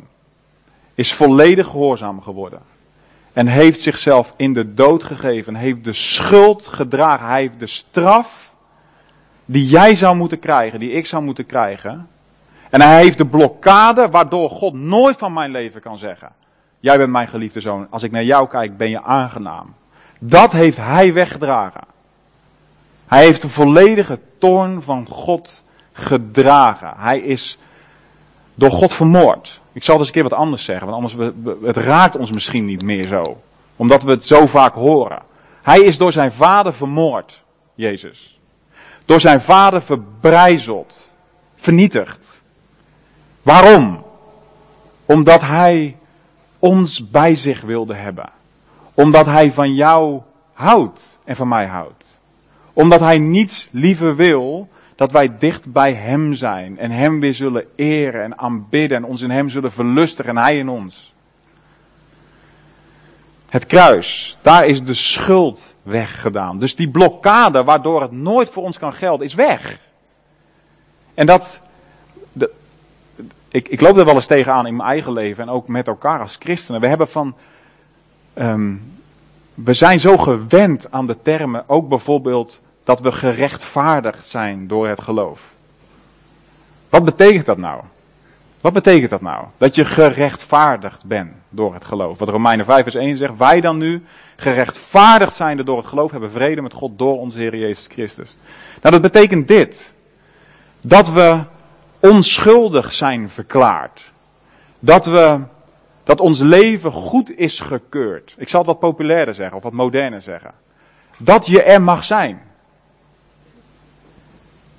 [0.94, 2.60] is volledig gehoorzaam geworden.
[3.32, 5.54] En heeft zichzelf in de dood gegeven.
[5.54, 7.26] Heeft de schuld gedragen.
[7.26, 8.54] Hij heeft de straf
[9.44, 12.08] die jij zou moeten krijgen, die ik zou moeten krijgen.
[12.70, 16.32] En hij heeft de blokkade waardoor God nooit van mijn leven kan zeggen.
[16.80, 17.86] Jij bent mijn geliefde zoon.
[17.90, 19.74] Als ik naar jou kijk, ben je aangenaam.
[20.18, 21.84] Dat heeft hij weggedragen.
[23.06, 25.62] Hij heeft de volledige toorn van God
[25.98, 26.92] gedragen.
[26.96, 27.58] Hij is
[28.54, 29.60] door God vermoord.
[29.72, 32.82] Ik zal dus een keer wat anders zeggen, want anders het raakt ons misschien niet
[32.82, 33.40] meer zo.
[33.76, 35.22] Omdat we het zo vaak horen.
[35.62, 37.42] Hij is door zijn vader vermoord,
[37.74, 38.38] Jezus.
[39.04, 41.12] Door zijn vader verbrijzeld,
[41.56, 42.40] vernietigd.
[43.42, 44.04] Waarom?
[45.06, 45.96] Omdat hij
[46.58, 48.30] ons bij zich wilde hebben.
[48.94, 50.20] Omdat hij van jou
[50.52, 52.04] houdt en van mij houdt.
[52.72, 57.66] Omdat hij niets liever wil dat wij dicht bij Hem zijn en Hem weer zullen
[57.76, 61.14] eren en aanbidden en ons in Hem zullen verlustigen en Hij in ons.
[63.48, 66.58] Het kruis, daar is de schuld weggedaan.
[66.58, 69.78] Dus die blokkade waardoor het nooit voor ons kan gelden, is weg.
[71.14, 71.58] En dat,
[73.48, 76.20] ik, ik loop er wel eens tegenaan in mijn eigen leven en ook met elkaar
[76.20, 76.80] als christenen.
[76.80, 77.34] We hebben van,
[78.34, 78.92] um,
[79.54, 85.00] we zijn zo gewend aan de termen, ook bijvoorbeeld dat we gerechtvaardigd zijn door het
[85.00, 85.40] geloof.
[86.88, 87.82] Wat betekent dat nou?
[88.60, 89.44] Wat betekent dat nou?
[89.56, 92.18] Dat je gerechtvaardigd bent door het geloof.
[92.18, 94.04] Wat Romeinen 5 vers 1 zegt, wij dan nu
[94.36, 98.36] gerechtvaardigd zijn door het geloof hebben vrede met God door onze Heer Jezus Christus.
[98.80, 99.92] Nou dat betekent dit.
[100.80, 101.40] Dat we
[102.00, 104.12] onschuldig zijn verklaard.
[104.78, 105.40] Dat we,
[106.04, 108.34] dat ons leven goed is gekeurd.
[108.38, 110.52] Ik zal het wat populairder zeggen of wat moderner zeggen.
[111.18, 112.46] Dat je er mag zijn.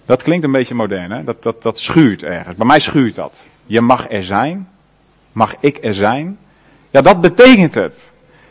[0.09, 1.23] Dat klinkt een beetje modern, hè?
[1.23, 2.55] Dat, dat, dat schuurt ergens.
[2.55, 3.47] Bij mij schuurt dat.
[3.65, 4.69] Je mag er zijn.
[5.31, 6.37] Mag ik er zijn?
[6.89, 8.09] Ja, dat betekent het.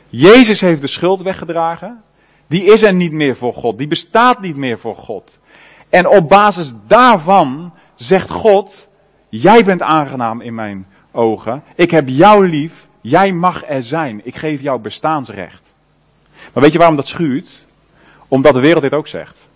[0.09, 2.03] Jezus heeft de schuld weggedragen.
[2.47, 3.79] Die is er niet meer voor God.
[3.79, 5.39] Die bestaat niet meer voor God.
[5.89, 8.89] En op basis daarvan zegt God:
[9.29, 11.63] Jij bent aangenaam in mijn ogen.
[11.75, 12.89] Ik heb jou lief.
[13.01, 14.21] Jij mag er zijn.
[14.25, 15.63] Ik geef jou bestaansrecht.
[16.53, 17.67] Maar weet je waarom dat schuurt?
[18.29, 19.48] Omdat de wereld dit ook zegt.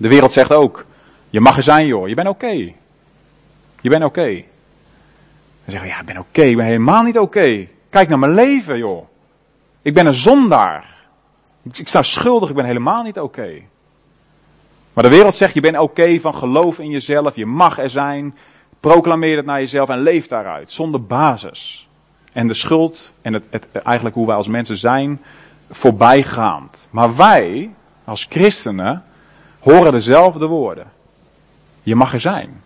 [0.00, 0.84] De wereld zegt ook,
[1.30, 2.72] je mag er zijn joh, je bent oké.
[3.80, 4.20] Je bent oké.
[4.20, 4.34] Okay.
[5.64, 7.66] Dan zeggen ja, ik ben oké, ik ben helemaal niet oké.
[7.90, 9.06] Kijk naar mijn leven joh.
[9.82, 10.84] Ik ben een zondaar.
[11.72, 13.62] Ik sta schuldig, ik ben helemaal niet oké.
[14.92, 18.34] Maar de wereld zegt, je bent oké van geloof in jezelf, je mag er zijn.
[18.80, 21.88] Proclameer het naar jezelf en leef daaruit, zonder basis.
[22.32, 25.20] En de schuld en het, het, eigenlijk hoe wij als mensen zijn,
[25.70, 26.88] voorbijgaand.
[26.90, 27.70] Maar wij,
[28.04, 29.04] als christenen,
[29.60, 30.90] horen dezelfde woorden.
[31.82, 32.62] Je mag er zijn.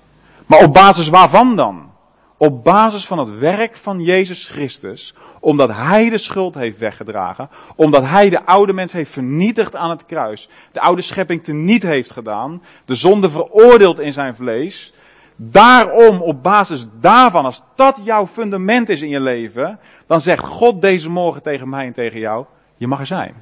[0.46, 1.92] Maar op basis waarvan dan?
[2.36, 8.04] Op basis van het werk van Jezus Christus, omdat Hij de schuld heeft weggedragen, omdat
[8.04, 12.62] Hij de oude mens heeft vernietigd aan het kruis, de oude schepping teniet heeft gedaan,
[12.84, 14.92] de zonde veroordeeld in zijn vlees.
[15.36, 20.80] Daarom, op basis daarvan, als dat jouw fundament is in je leven, dan zegt God
[20.80, 22.44] deze morgen tegen mij en tegen jou,
[22.76, 23.34] je mag er zijn.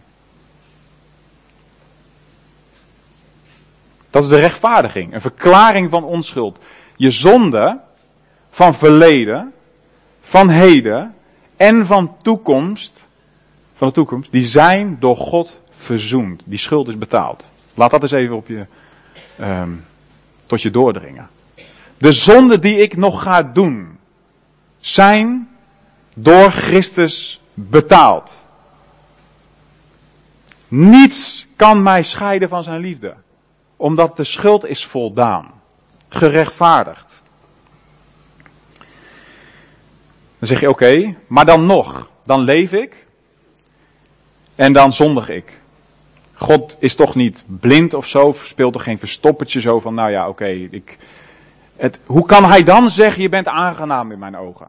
[4.13, 6.59] Dat is de rechtvaardiging, een verklaring van onschuld.
[6.97, 7.81] Je zonde
[8.51, 9.53] van verleden,
[10.21, 11.15] van heden
[11.57, 13.05] en van toekomst,
[13.75, 16.43] van de toekomst, die zijn door God verzoend.
[16.45, 17.51] Die schuld is betaald.
[17.75, 18.67] Laat dat eens even op je,
[19.41, 19.85] um,
[20.47, 21.29] tot je doordringen.
[21.99, 23.99] De zonden die ik nog ga doen,
[24.81, 25.49] zijn
[26.15, 28.45] door Christus betaald.
[30.69, 33.15] Niets kan mij scheiden van zijn liefde
[33.83, 35.51] omdat de schuld is voldaan.
[36.09, 37.23] Gerechtvaardigd.
[40.39, 42.09] Dan zeg je oké, maar dan nog.
[42.25, 43.07] Dan leef ik.
[44.55, 45.61] En dan zondig ik.
[46.35, 50.29] God is toch niet blind of zo, speelt toch geen verstoppertje zo van, nou ja,
[50.29, 50.99] oké, ik.
[51.77, 54.69] Het, hoe kan hij dan zeggen, je bent aangenaam in mijn ogen?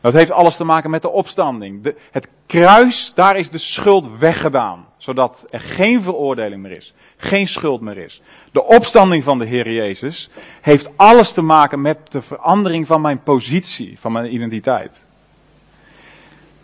[0.00, 1.82] Dat heeft alles te maken met de opstanding.
[1.82, 4.86] De, het kruis, daar is de schuld weggedaan.
[4.96, 6.94] Zodat er geen veroordeling meer is.
[7.16, 8.22] Geen schuld meer is.
[8.52, 10.30] De opstanding van de Heer Jezus
[10.60, 15.02] heeft alles te maken met de verandering van mijn positie, van mijn identiteit.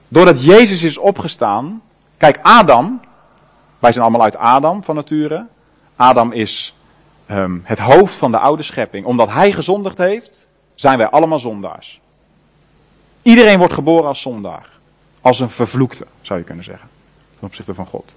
[0.08, 1.82] Doordat Jezus is opgestaan.
[2.16, 3.00] Kijk, Adam.
[3.78, 5.46] Wij zijn allemaal uit Adam van nature.
[5.96, 6.74] Adam is
[7.26, 9.06] ehm, het hoofd van de oude schepping.
[9.06, 12.00] Omdat hij gezondigd heeft, zijn wij allemaal zondaars.
[13.24, 14.68] Iedereen wordt geboren als zondaar.
[15.20, 16.88] Als een vervloekte, zou je kunnen zeggen.
[17.38, 18.12] Ten opzichte van God.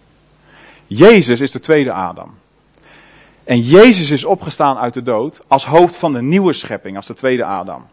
[0.88, 2.34] Jezus is de tweede Adam.
[3.44, 7.14] En Jezus is opgestaan uit de dood als hoofd van de nieuwe schepping, als de
[7.14, 7.86] tweede Adam.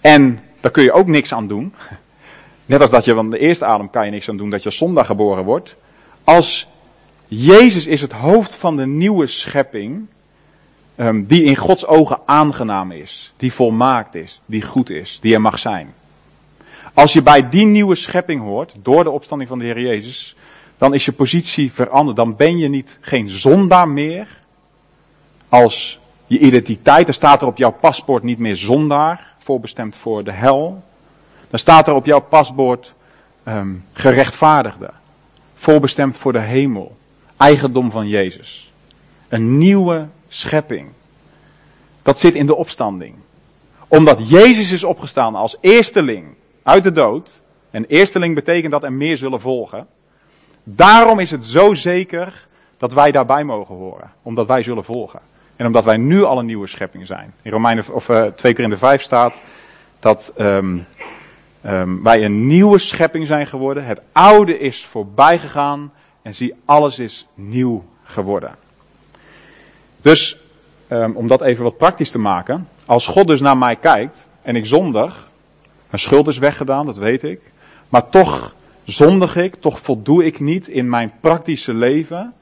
[0.00, 1.74] En daar kun je ook niks aan doen.
[2.66, 4.70] Net als dat je van de eerste Adam kan je niks aan doen dat je
[4.70, 5.76] zondag geboren wordt.
[6.24, 6.66] Als
[7.26, 10.06] Jezus is het hoofd van de nieuwe schepping,
[10.96, 15.40] um, die in Gods ogen aangenaam is, die volmaakt is, die goed is, die er
[15.40, 15.94] mag zijn.
[16.94, 20.36] Als je bij die nieuwe schepping hoort, door de opstanding van de Heer Jezus,
[20.78, 22.16] dan is je positie veranderd.
[22.16, 24.28] Dan ben je niet geen zondaar meer.
[25.48, 30.32] Als je identiteit, dan staat er op jouw paspoort niet meer zondaar, voorbestemd voor de
[30.32, 30.82] hel.
[31.50, 32.94] Dan staat er op jouw paspoort
[33.44, 34.90] um, gerechtvaardigde,
[35.54, 36.96] voorbestemd voor de hemel,
[37.36, 38.72] eigendom van Jezus.
[39.34, 40.88] Een nieuwe schepping.
[42.02, 43.14] Dat zit in de opstanding.
[43.88, 46.26] Omdat Jezus is opgestaan als eersteling
[46.62, 47.40] uit de dood.
[47.70, 49.86] En eersteling betekent dat er meer zullen volgen.
[50.64, 54.12] Daarom is het zo zeker dat wij daarbij mogen horen.
[54.22, 55.20] Omdat wij zullen volgen.
[55.56, 57.34] En omdat wij nu al een nieuwe schepping zijn.
[57.42, 59.40] In Romeinen, of uh, 2 keer in de 5 staat
[60.00, 60.86] dat um,
[61.66, 63.84] um, wij een nieuwe schepping zijn geworden.
[63.84, 65.92] Het oude is voorbij gegaan.
[66.22, 68.62] En zie, alles is nieuw geworden.
[70.04, 70.36] Dus,
[70.88, 72.68] um, om dat even wat praktisch te maken.
[72.86, 75.30] Als God dus naar mij kijkt en ik zondig.
[75.90, 77.52] Mijn schuld is weggedaan, dat weet ik.
[77.88, 82.32] Maar toch zondig ik, toch voldoe ik niet in mijn praktische leven,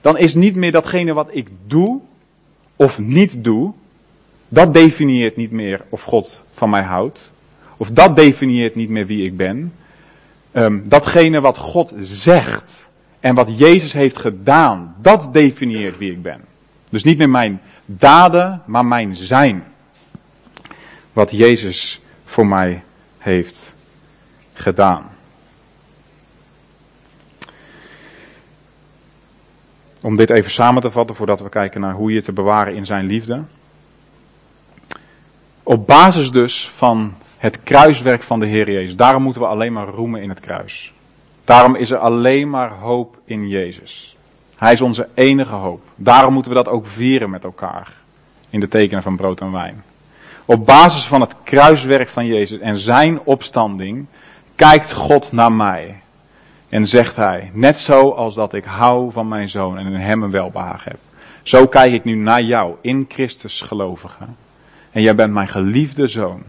[0.00, 2.00] dan is niet meer datgene wat ik doe
[2.76, 3.72] of niet doe,
[4.48, 7.30] dat definieert niet meer of God van mij houdt.
[7.76, 9.72] Of dat definieert niet meer wie ik ben.
[10.52, 12.70] Um, datgene wat God zegt
[13.20, 16.50] en wat Jezus heeft gedaan, dat definieert wie ik ben.
[16.92, 19.64] Dus niet meer mijn daden, maar mijn zijn.
[21.12, 22.82] Wat Jezus voor mij
[23.18, 23.74] heeft
[24.52, 25.10] gedaan.
[30.00, 32.84] Om dit even samen te vatten voordat we kijken naar hoe je te bewaren in
[32.84, 33.42] zijn liefde.
[35.62, 38.96] Op basis dus van het kruiswerk van de Heer Jezus.
[38.96, 40.92] Daarom moeten we alleen maar roemen in het kruis.
[41.44, 44.16] Daarom is er alleen maar hoop in Jezus.
[44.62, 45.82] Hij is onze enige hoop.
[45.96, 47.92] Daarom moeten we dat ook vieren met elkaar.
[48.50, 49.84] In de tekenen van brood en wijn.
[50.44, 54.06] Op basis van het kruiswerk van Jezus en zijn opstanding
[54.54, 56.02] kijkt God naar mij.
[56.68, 60.22] En zegt hij, net zo als dat ik hou van mijn zoon en in hem
[60.22, 61.00] een welbehagen heb.
[61.42, 64.24] Zo kijk ik nu naar jou, in Christus gelovige.
[64.90, 66.42] En jij bent mijn geliefde zoon,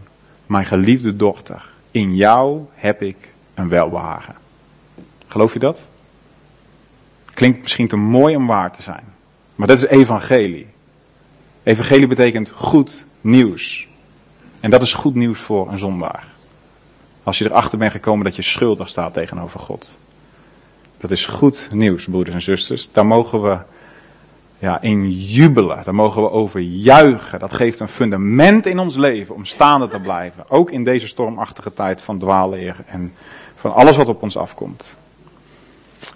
[0.46, 1.70] mijn geliefde dochter.
[1.90, 4.34] In jou heb ik een welbehagen.
[5.28, 5.78] Geloof je dat?
[7.34, 9.04] Klinkt misschien te mooi om waar te zijn.
[9.54, 10.66] Maar dat is evangelie.
[11.62, 13.88] Evangelie betekent goed nieuws.
[14.60, 16.24] En dat is goed nieuws voor een zondaar.
[17.22, 19.98] Als je erachter bent gekomen dat je schuldig staat tegenover God.
[20.98, 22.92] Dat is goed nieuws, broeders en zusters.
[22.92, 23.58] Daar mogen we
[24.58, 25.84] ja, in jubelen.
[25.84, 27.38] Daar mogen we over juichen.
[27.38, 30.50] Dat geeft een fundament in ons leven om staande te blijven.
[30.50, 33.12] Ook in deze stormachtige tijd van dwaalleer en
[33.54, 34.96] van alles wat op ons afkomt.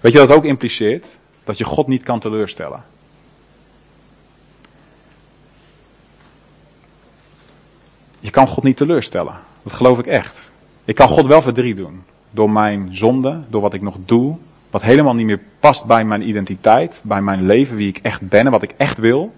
[0.00, 1.06] Weet je het ook impliceert?
[1.44, 2.84] Dat je God niet kan teleurstellen.
[8.20, 9.34] Je kan God niet teleurstellen.
[9.62, 10.36] Dat geloof ik echt.
[10.84, 12.02] Ik kan God wel verdriet doen.
[12.30, 14.36] Door mijn zonde, door wat ik nog doe,
[14.70, 18.44] wat helemaal niet meer past bij mijn identiteit, bij mijn leven, wie ik echt ben
[18.44, 19.32] en wat ik echt wil.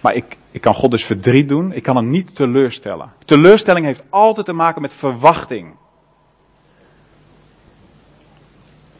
[0.00, 1.72] Maar ik, ik kan God dus verdriet doen.
[1.72, 3.12] Ik kan hem niet teleurstellen.
[3.24, 5.74] Teleurstelling heeft altijd te maken met verwachting.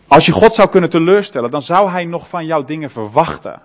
[0.08, 3.62] Als je God zou kunnen teleurstellen, dan zou hij nog van jou dingen verwachten.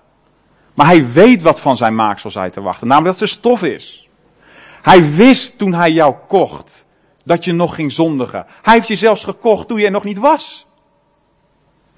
[0.73, 2.87] Maar hij weet wat van zijn maaksel zij te wachten.
[2.87, 4.07] Namelijk dat ze stof is.
[4.81, 6.85] Hij wist toen hij jou kocht
[7.23, 8.45] dat je nog ging zondigen.
[8.61, 10.67] Hij heeft je zelfs gekocht toen je er nog niet was.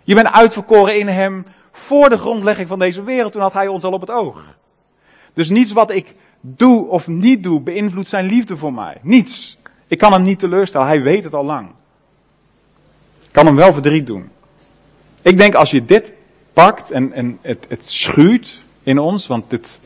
[0.04, 3.32] Je bent uitverkoren in hem voor de grondlegging van deze wereld.
[3.32, 4.58] Toen had hij ons al op het oog.
[5.34, 8.98] Dus niets wat ik doe of niet doe beïnvloedt zijn liefde voor mij.
[9.02, 9.58] Niets.
[9.88, 10.88] Ik kan hem niet teleurstellen.
[10.88, 11.70] Hij weet het al lang.
[13.24, 14.30] Ik kan hem wel verdriet doen.
[15.26, 16.14] Ik denk als je dit
[16.54, 19.80] pakt en, en het, het schuurt in ons, want dit,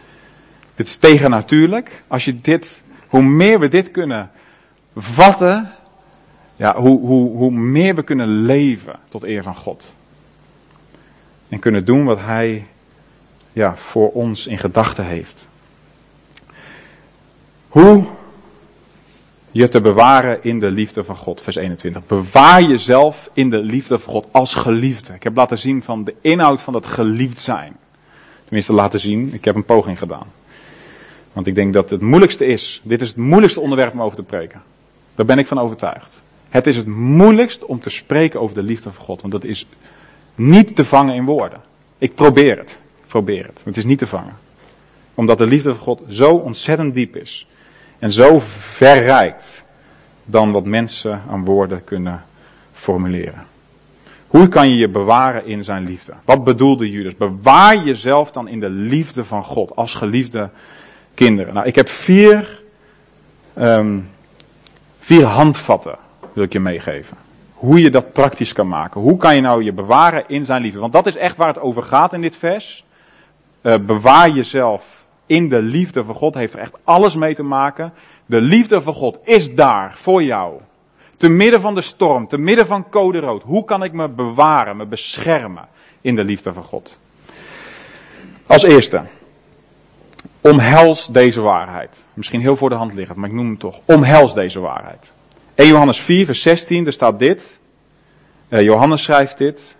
[0.76, 2.04] dit is tegennatuurlijk.
[2.08, 4.32] Als je dit, hoe meer we dit kunnen
[4.96, 5.72] vatten,
[6.56, 9.96] ja, hoe, hoe, hoe meer we kunnen leven tot eer van God.
[11.50, 12.68] En kunnen doen wat Hij
[13.54, 15.50] ja, voor ons in gedachten heeft.
[17.68, 18.06] Hoe
[19.52, 22.08] je te bewaren in de liefde van God, vers 21.
[22.08, 25.14] Bewaar jezelf in de liefde van God als geliefde.
[25.14, 27.78] Ik heb laten zien van de inhoud van dat geliefd zijn.
[28.43, 29.34] Tenminste, laten zien.
[29.34, 30.28] Ik heb een poging gedaan.
[31.34, 32.82] Want ik denk dat het moeilijkste is.
[32.84, 34.62] Dit is het moeilijkste onderwerp om over te preken.
[35.16, 36.22] Daar ben ik van overtuigd.
[36.50, 39.22] Het is het moeilijkst om te spreken over de liefde van God.
[39.22, 39.68] Want dat is
[40.36, 41.62] niet te vangen in woorden.
[41.97, 42.78] Ik probeer het.
[43.02, 43.62] Ik probeer het.
[43.64, 44.38] Het is niet te vangen.
[45.14, 47.47] Omdat de liefde van God zo ontzettend diep is.
[48.00, 49.64] En zo verrijkt
[50.26, 52.24] dan wat mensen aan woorden kunnen
[52.74, 53.47] formuleren.
[54.28, 56.14] Hoe kan je je bewaren in zijn liefde?
[56.26, 57.16] Wat bedoelde Judas?
[57.16, 60.50] Bewaar jezelf dan in de liefde van God als geliefde
[61.14, 61.54] kinderen.
[61.54, 62.62] Nou, ik heb vier,
[63.58, 64.10] um,
[65.00, 65.97] vier handvatten
[66.34, 67.18] wil ik je meegeven.
[67.54, 69.02] Hoe je dat praktisch kan maken.
[69.02, 70.80] Hoe kan je nou je bewaren in zijn liefde?
[70.80, 72.86] Want dat is echt waar het over gaat in dit vers.
[73.62, 74.99] Uh, bewaar jezelf
[75.30, 76.34] in de liefde van God.
[76.34, 77.93] Heeft er echt alles mee te maken.
[78.25, 80.59] De liefde van God is daar voor jou.
[81.17, 83.43] Te midden van de storm, te midden van code rood.
[83.43, 85.67] Hoe kan ik me bewaren, me beschermen
[86.01, 86.97] in de liefde van God?
[88.45, 89.03] Als eerste,
[90.41, 92.03] omhels deze waarheid.
[92.13, 93.80] Misschien heel voor de hand liggend, maar ik noem hem toch.
[93.86, 95.13] Omhels deze waarheid.
[95.55, 97.59] 1 Johannes 4, vers 16, daar staat dit.
[98.49, 99.75] Uh, Johannes schrijft dit.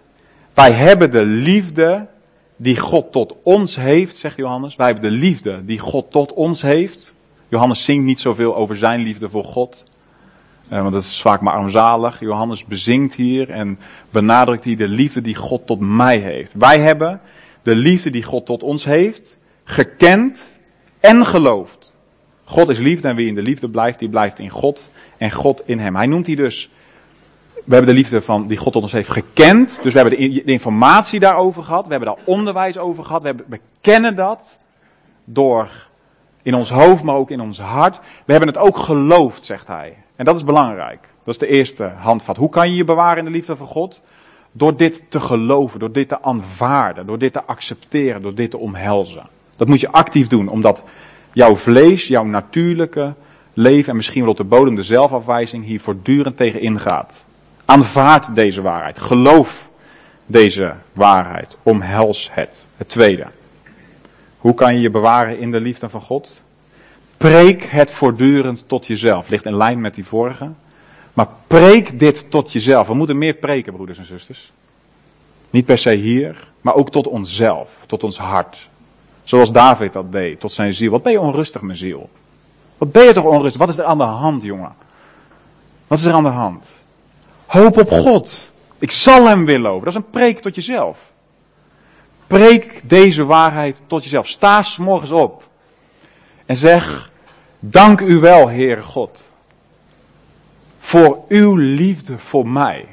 [0.53, 2.07] Wij hebben de liefde
[2.62, 4.76] die God tot ons heeft, zegt Johannes.
[4.76, 7.14] Wij hebben de liefde die God tot ons heeft.
[7.47, 9.84] Johannes zingt niet zoveel over zijn liefde voor God.
[10.72, 12.20] Uh, want dat is vaak maar armzalig.
[12.20, 13.80] Johannes bezingt hier en
[14.10, 16.53] benadrukt hier de liefde die God tot mij heeft.
[16.53, 17.22] Wij hebben
[17.64, 20.49] de liefde die God tot ons heeft, gekend
[20.99, 21.93] en geloofd.
[22.43, 25.62] God is liefde en wie in de liefde blijft, die blijft in God en God
[25.66, 25.95] in hem.
[25.95, 26.70] Hij noemt hier dus,
[27.66, 29.80] we hebben de liefde van, die God tot ons heeft gekend.
[29.82, 31.86] Dus we hebben de, informatie daarover gehad.
[31.86, 33.22] We hebben daar onderwijs over gehad.
[33.22, 34.57] We, hebben, we kennen dat
[35.24, 35.70] door
[36.41, 37.99] in ons hoofd, maar ook in ons hart.
[38.26, 39.97] We hebben het ook geloofd, zegt hij.
[40.16, 41.07] En dat is belangrijk.
[41.24, 42.38] Dat is de eerste handvat.
[42.38, 44.01] Hoe kan je je bewaren in de liefde van God?
[44.51, 48.57] Door dit te geloven, door dit te aanvaarden, door dit te accepteren, door dit te
[48.57, 49.28] omhelzen.
[49.55, 50.84] Dat moet je actief doen, omdat
[51.34, 53.14] jouw vlees, jouw natuurlijke
[53.53, 57.26] leven en misschien wel op de bodem de zelfafwijzing hier voortdurend tegen ingaat.
[57.70, 58.99] Aanvaard deze waarheid.
[58.99, 59.70] Geloof
[60.26, 61.57] deze waarheid.
[61.63, 62.67] Omhels het.
[62.78, 63.26] Het tweede.
[64.38, 66.41] Hoe kan je je bewaren in de liefde van God?
[67.17, 69.30] Preek het voortdurend tot jezelf.
[69.30, 70.51] Ligt in lijn met die vorige.
[71.13, 72.88] Maar preek dit tot jezelf.
[72.88, 74.51] We moeten meer preken, broeders en zusters.
[75.49, 78.70] Niet per se hier, maar ook tot onszelf, tot ons hart.
[79.24, 80.91] Zoals David dat deed, tot zijn ziel.
[80.91, 82.09] Wat ben je onrustig, mijn ziel?
[82.78, 83.59] Wat ben je toch onrustig?
[83.59, 84.74] Wat is er aan de hand, jongen?
[85.88, 86.78] Wat is er aan de hand?
[87.49, 88.51] Hoop op God.
[88.79, 89.85] Ik zal hem willen loven.
[89.85, 91.11] Dat is een preek tot jezelf.
[92.27, 94.27] Preek deze waarheid tot jezelf.
[94.27, 95.47] Sta s morgens op.
[96.45, 97.11] En zeg,
[97.59, 99.27] dank u wel, Heere God.
[100.79, 102.85] Voor uw liefde voor mij.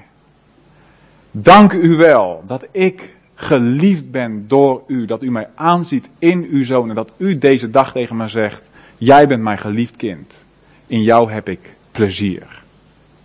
[1.31, 5.07] Dank u wel dat ik geliefd ben door u.
[5.07, 6.89] Dat u mij aanziet in uw zoon.
[6.89, 8.63] En dat u deze dag tegen mij zegt,
[8.97, 10.35] jij bent mijn geliefd kind.
[10.87, 12.63] In jou heb ik plezier.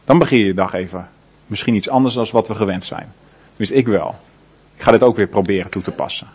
[0.06, 1.10] Dan begin je je dag even.
[1.52, 3.14] Misschien iets anders dan wat we gewend zijn.
[3.56, 4.16] Wist ik wel.
[4.76, 6.28] Ik ga dit ook weer proberen toe te passen.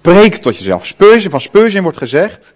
[0.00, 0.86] Preek tot jezelf.
[0.86, 2.54] Spurgeon, van Spurgeon wordt gezegd.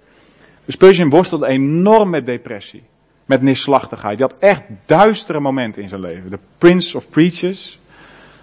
[0.67, 2.83] Spurgeon worstelde enorm met depressie.
[3.27, 4.19] Met neerslachtigheid.
[4.19, 6.31] Hij had echt duistere momenten in zijn leven.
[6.31, 7.79] De Prince of Preachers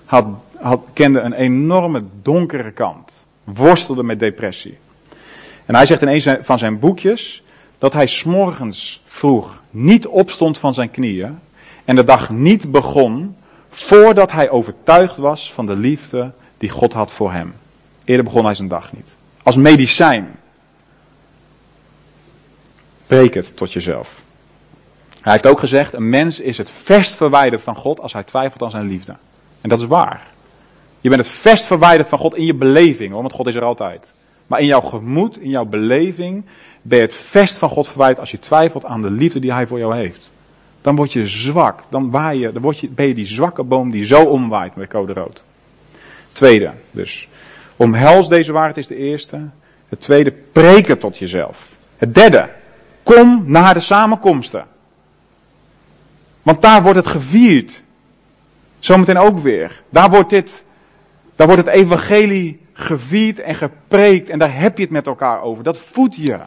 [0.06, 0.26] had,
[0.58, 3.26] had, kende een enorme donkere kant.
[3.44, 4.78] Worstelde met depressie.
[5.66, 7.44] En hij zegt in een van zijn boekjes
[7.78, 11.40] dat hij s'morgens vroeg niet opstond van zijn knieën
[11.86, 13.36] en de dag niet begon
[13.70, 17.54] voordat hij overtuigd was van de liefde die God had voor hem.
[18.04, 19.08] Eerder begon hij zijn dag niet.
[19.44, 20.36] Als medicijn.
[23.08, 24.24] Breek het tot jezelf.
[25.22, 28.62] Hij heeft ook gezegd, een mens is het verst verwijderd van God als hij twijfelt
[28.62, 29.16] aan zijn liefde.
[29.62, 30.22] En dat is waar.
[31.02, 33.64] Je bent het verst verwijderd van God in je beleving, hoor, want God is er
[33.64, 34.14] altijd.
[34.48, 36.46] Maar in jouw gemoed, in jouw beleving,
[36.82, 39.68] ben je het verst van God verwijderd als je twijfelt aan de liefde die Hij
[39.68, 40.30] voor jou heeft.
[40.86, 43.92] Dan word je zwak, dan, waai je, dan word je, ben je die zwakke boom
[43.92, 45.42] die zo omwaait met code rood.
[46.32, 47.28] Tweede, dus.
[47.76, 49.50] Omhels deze waarheid is de eerste.
[49.90, 51.76] Het tweede, preken tot jezelf.
[51.98, 52.50] Het derde,
[53.04, 54.66] kom naar de samenkomsten.
[56.42, 57.82] Want daar wordt het gevierd.
[58.80, 59.82] Zometeen ook weer.
[59.90, 60.66] Daar wordt dit,
[61.36, 65.64] daar wordt het evangelie gevierd en gepreekt en daar heb je het met elkaar over.
[65.64, 66.40] Dat voedt je.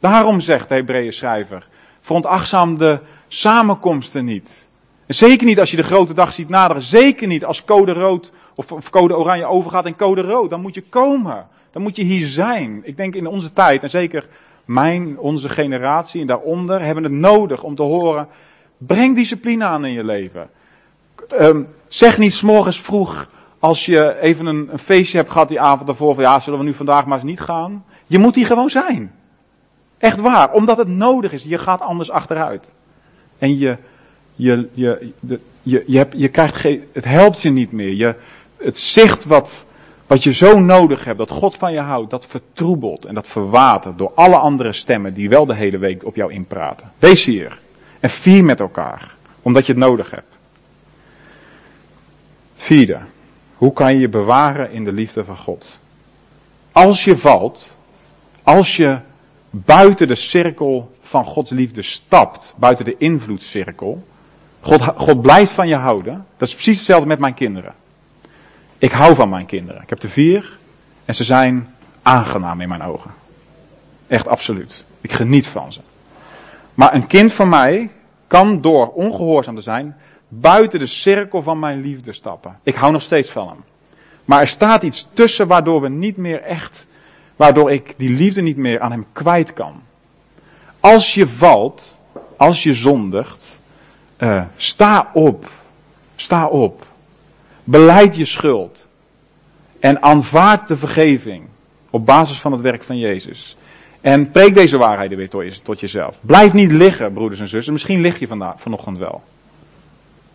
[0.00, 1.66] Daarom zegt de Hebreeën schrijver,
[2.00, 3.00] veronachtzaam de
[3.34, 4.68] samenkomsten niet.
[5.06, 6.82] En zeker niet als je de grote dag ziet naderen.
[6.82, 10.50] Zeker niet als code rood of, of code oranje overgaat in code rood.
[10.50, 11.46] Dan moet je komen.
[11.72, 12.80] Dan moet je hier zijn.
[12.82, 14.28] Ik denk in onze tijd en zeker
[14.64, 18.28] mijn, onze generatie en daaronder hebben het nodig om te horen.
[18.78, 20.50] Breng discipline aan in je leven.
[21.40, 23.28] Um, zeg niet s'morgens vroeg
[23.58, 26.64] als je even een, een feestje hebt gehad die avond daarvoor, van ja, zullen we
[26.64, 27.84] nu vandaag maar eens niet gaan?
[28.06, 29.12] Je moet hier gewoon zijn.
[29.98, 31.44] Echt waar, omdat het nodig is.
[31.44, 32.72] Je gaat anders achteruit.
[33.38, 33.76] En je,
[34.34, 35.12] je, je,
[35.62, 37.92] je, je, hebt, je krijgt geen, het helpt je niet meer.
[37.92, 38.14] Je,
[38.56, 39.64] het zicht wat,
[40.06, 43.98] wat je zo nodig hebt, dat God van je houdt, dat vertroebelt en dat verwatert
[43.98, 46.92] door alle andere stemmen die wel de hele week op jou inpraten.
[46.98, 47.60] Wees hier
[48.00, 50.38] en vier met elkaar, omdat je het nodig hebt.
[52.54, 52.98] Vierde,
[53.56, 55.66] hoe kan je je bewaren in de liefde van God?
[56.72, 57.76] Als je valt,
[58.42, 58.98] als je
[59.54, 64.04] buiten de cirkel van Gods liefde stapt, buiten de invloedscirkel,
[64.60, 66.26] God, God blijft van je houden.
[66.36, 67.74] Dat is precies hetzelfde met mijn kinderen.
[68.78, 69.82] Ik hou van mijn kinderen.
[69.82, 70.58] Ik heb er vier
[71.04, 73.10] en ze zijn aangenaam in mijn ogen.
[74.06, 74.84] Echt absoluut.
[75.00, 75.80] Ik geniet van ze.
[76.74, 77.90] Maar een kind van mij
[78.26, 79.96] kan door ongehoorzaam te zijn
[80.28, 82.58] buiten de cirkel van mijn liefde stappen.
[82.62, 83.64] Ik hou nog steeds van hem.
[84.24, 86.86] Maar er staat iets tussen waardoor we niet meer echt,
[87.36, 89.82] waardoor ik die liefde niet meer aan hem kwijt kan.
[90.80, 91.96] Als je valt,
[92.36, 93.58] als je zondigt,
[94.18, 95.50] uh, sta op.
[96.16, 96.86] Sta op.
[97.64, 98.86] Beleid je schuld.
[99.80, 101.44] En aanvaard de vergeving.
[101.90, 103.56] Op basis van het werk van Jezus.
[104.00, 106.16] En preek deze waarheden weer tot jezelf.
[106.20, 107.72] Blijf niet liggen, broeders en zussen.
[107.72, 109.22] Misschien lig je vandaag, vanochtend wel.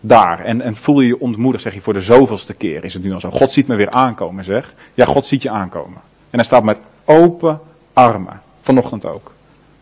[0.00, 0.40] Daar.
[0.40, 2.84] En, en voel je je ontmoedigd, zeg je voor de zoveelste keer.
[2.84, 3.30] Is het nu al zo.
[3.30, 4.74] God ziet me weer aankomen, zeg.
[4.94, 6.00] Ja, God ziet je aankomen.
[6.30, 7.60] En hij staat met open
[7.92, 8.42] armen.
[8.60, 9.32] Vanochtend ook.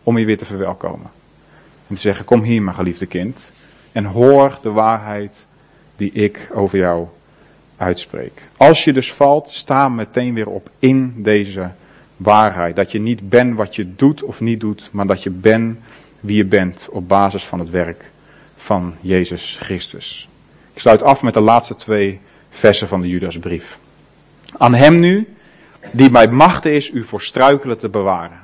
[0.03, 1.09] Om je weer te verwelkomen.
[1.87, 3.51] En te zeggen, kom hier mijn geliefde kind.
[3.91, 5.45] En hoor de waarheid
[5.95, 7.07] die ik over jou
[7.77, 8.41] uitspreek.
[8.57, 11.71] Als je dus valt, sta meteen weer op in deze
[12.17, 12.75] waarheid.
[12.75, 15.77] Dat je niet bent wat je doet of niet doet, maar dat je bent
[16.19, 18.11] wie je bent op basis van het werk
[18.57, 20.29] van Jezus Christus.
[20.73, 22.19] Ik sluit af met de laatste twee
[22.49, 23.79] versen van de Judasbrief.
[24.57, 25.27] Aan hem nu,
[25.91, 28.39] die bij machten is u voor struikelen te bewaren.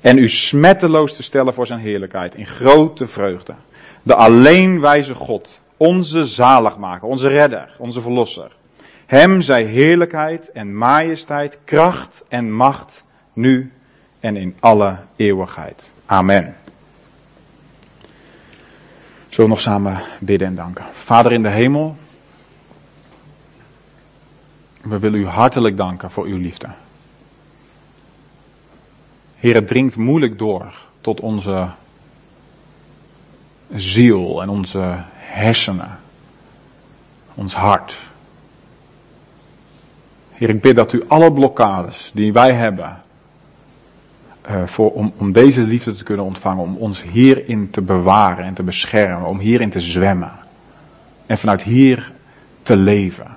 [0.00, 3.54] En u smetteloos te stellen voor zijn heerlijkheid in grote vreugde.
[4.02, 8.52] De alleen wijze God, onze zaligmaker, onze redder, onze verlosser.
[9.06, 13.72] Hem zij heerlijkheid en majesteit, kracht en macht, nu
[14.20, 15.90] en in alle eeuwigheid.
[16.06, 16.56] Amen.
[19.28, 20.84] Zullen we nog samen bidden en danken.
[20.92, 21.96] Vader in de hemel,
[24.80, 26.68] we willen u hartelijk danken voor uw liefde.
[29.36, 31.68] Heer, het dringt moeilijk door tot onze
[33.74, 35.98] ziel en onze hersenen,
[37.34, 37.96] ons hart.
[40.30, 43.00] Heer, ik bid dat u alle blokkades die wij hebben,
[44.50, 48.54] uh, voor, om, om deze liefde te kunnen ontvangen, om ons hierin te bewaren en
[48.54, 50.32] te beschermen, om hierin te zwemmen.
[51.26, 52.12] En vanuit hier
[52.62, 53.36] te leven.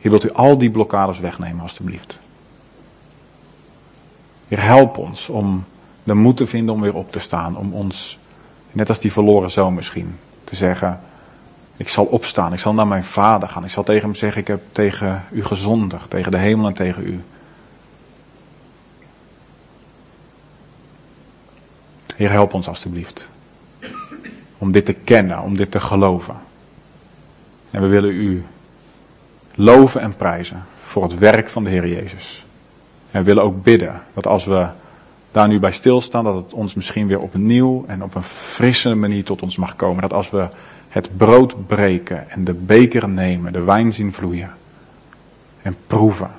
[0.00, 2.18] Heer, wilt u al die blokkades wegnemen, alstublieft.
[4.48, 5.64] Heer, help ons om
[6.04, 8.18] de moed te vinden om weer op te staan, om ons
[8.72, 10.18] Net als die verloren zoon misschien.
[10.44, 11.00] Te zeggen,
[11.76, 13.64] ik zal opstaan, ik zal naar mijn vader gaan.
[13.64, 17.06] Ik zal tegen hem zeggen, ik heb tegen u gezondigd, tegen de hemel en tegen
[17.06, 17.22] u.
[22.16, 23.28] Heer, help ons alstublieft.
[24.58, 26.36] Om dit te kennen, om dit te geloven.
[27.70, 28.44] En we willen u
[29.60, 32.44] loven en prijzen voor het werk van de Heer Jezus.
[33.10, 34.66] En we willen ook bidden dat als we
[35.30, 39.24] daar nu bij stilstaan, dat het ons misschien weer opnieuw en op een frisse manier
[39.24, 40.02] tot ons mag komen.
[40.02, 40.48] Dat als we
[40.88, 44.50] het brood breken en de beker nemen, de wijn zien vloeien
[45.62, 46.30] en proeven,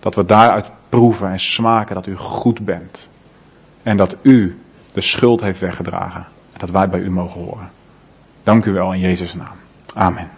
[0.00, 3.08] dat we daaruit proeven en smaken dat u goed bent.
[3.82, 4.58] En dat u
[4.92, 7.70] de schuld heeft weggedragen en dat wij bij u mogen horen.
[8.42, 9.56] Dank u wel in Jezus' naam.
[9.94, 10.30] Amen.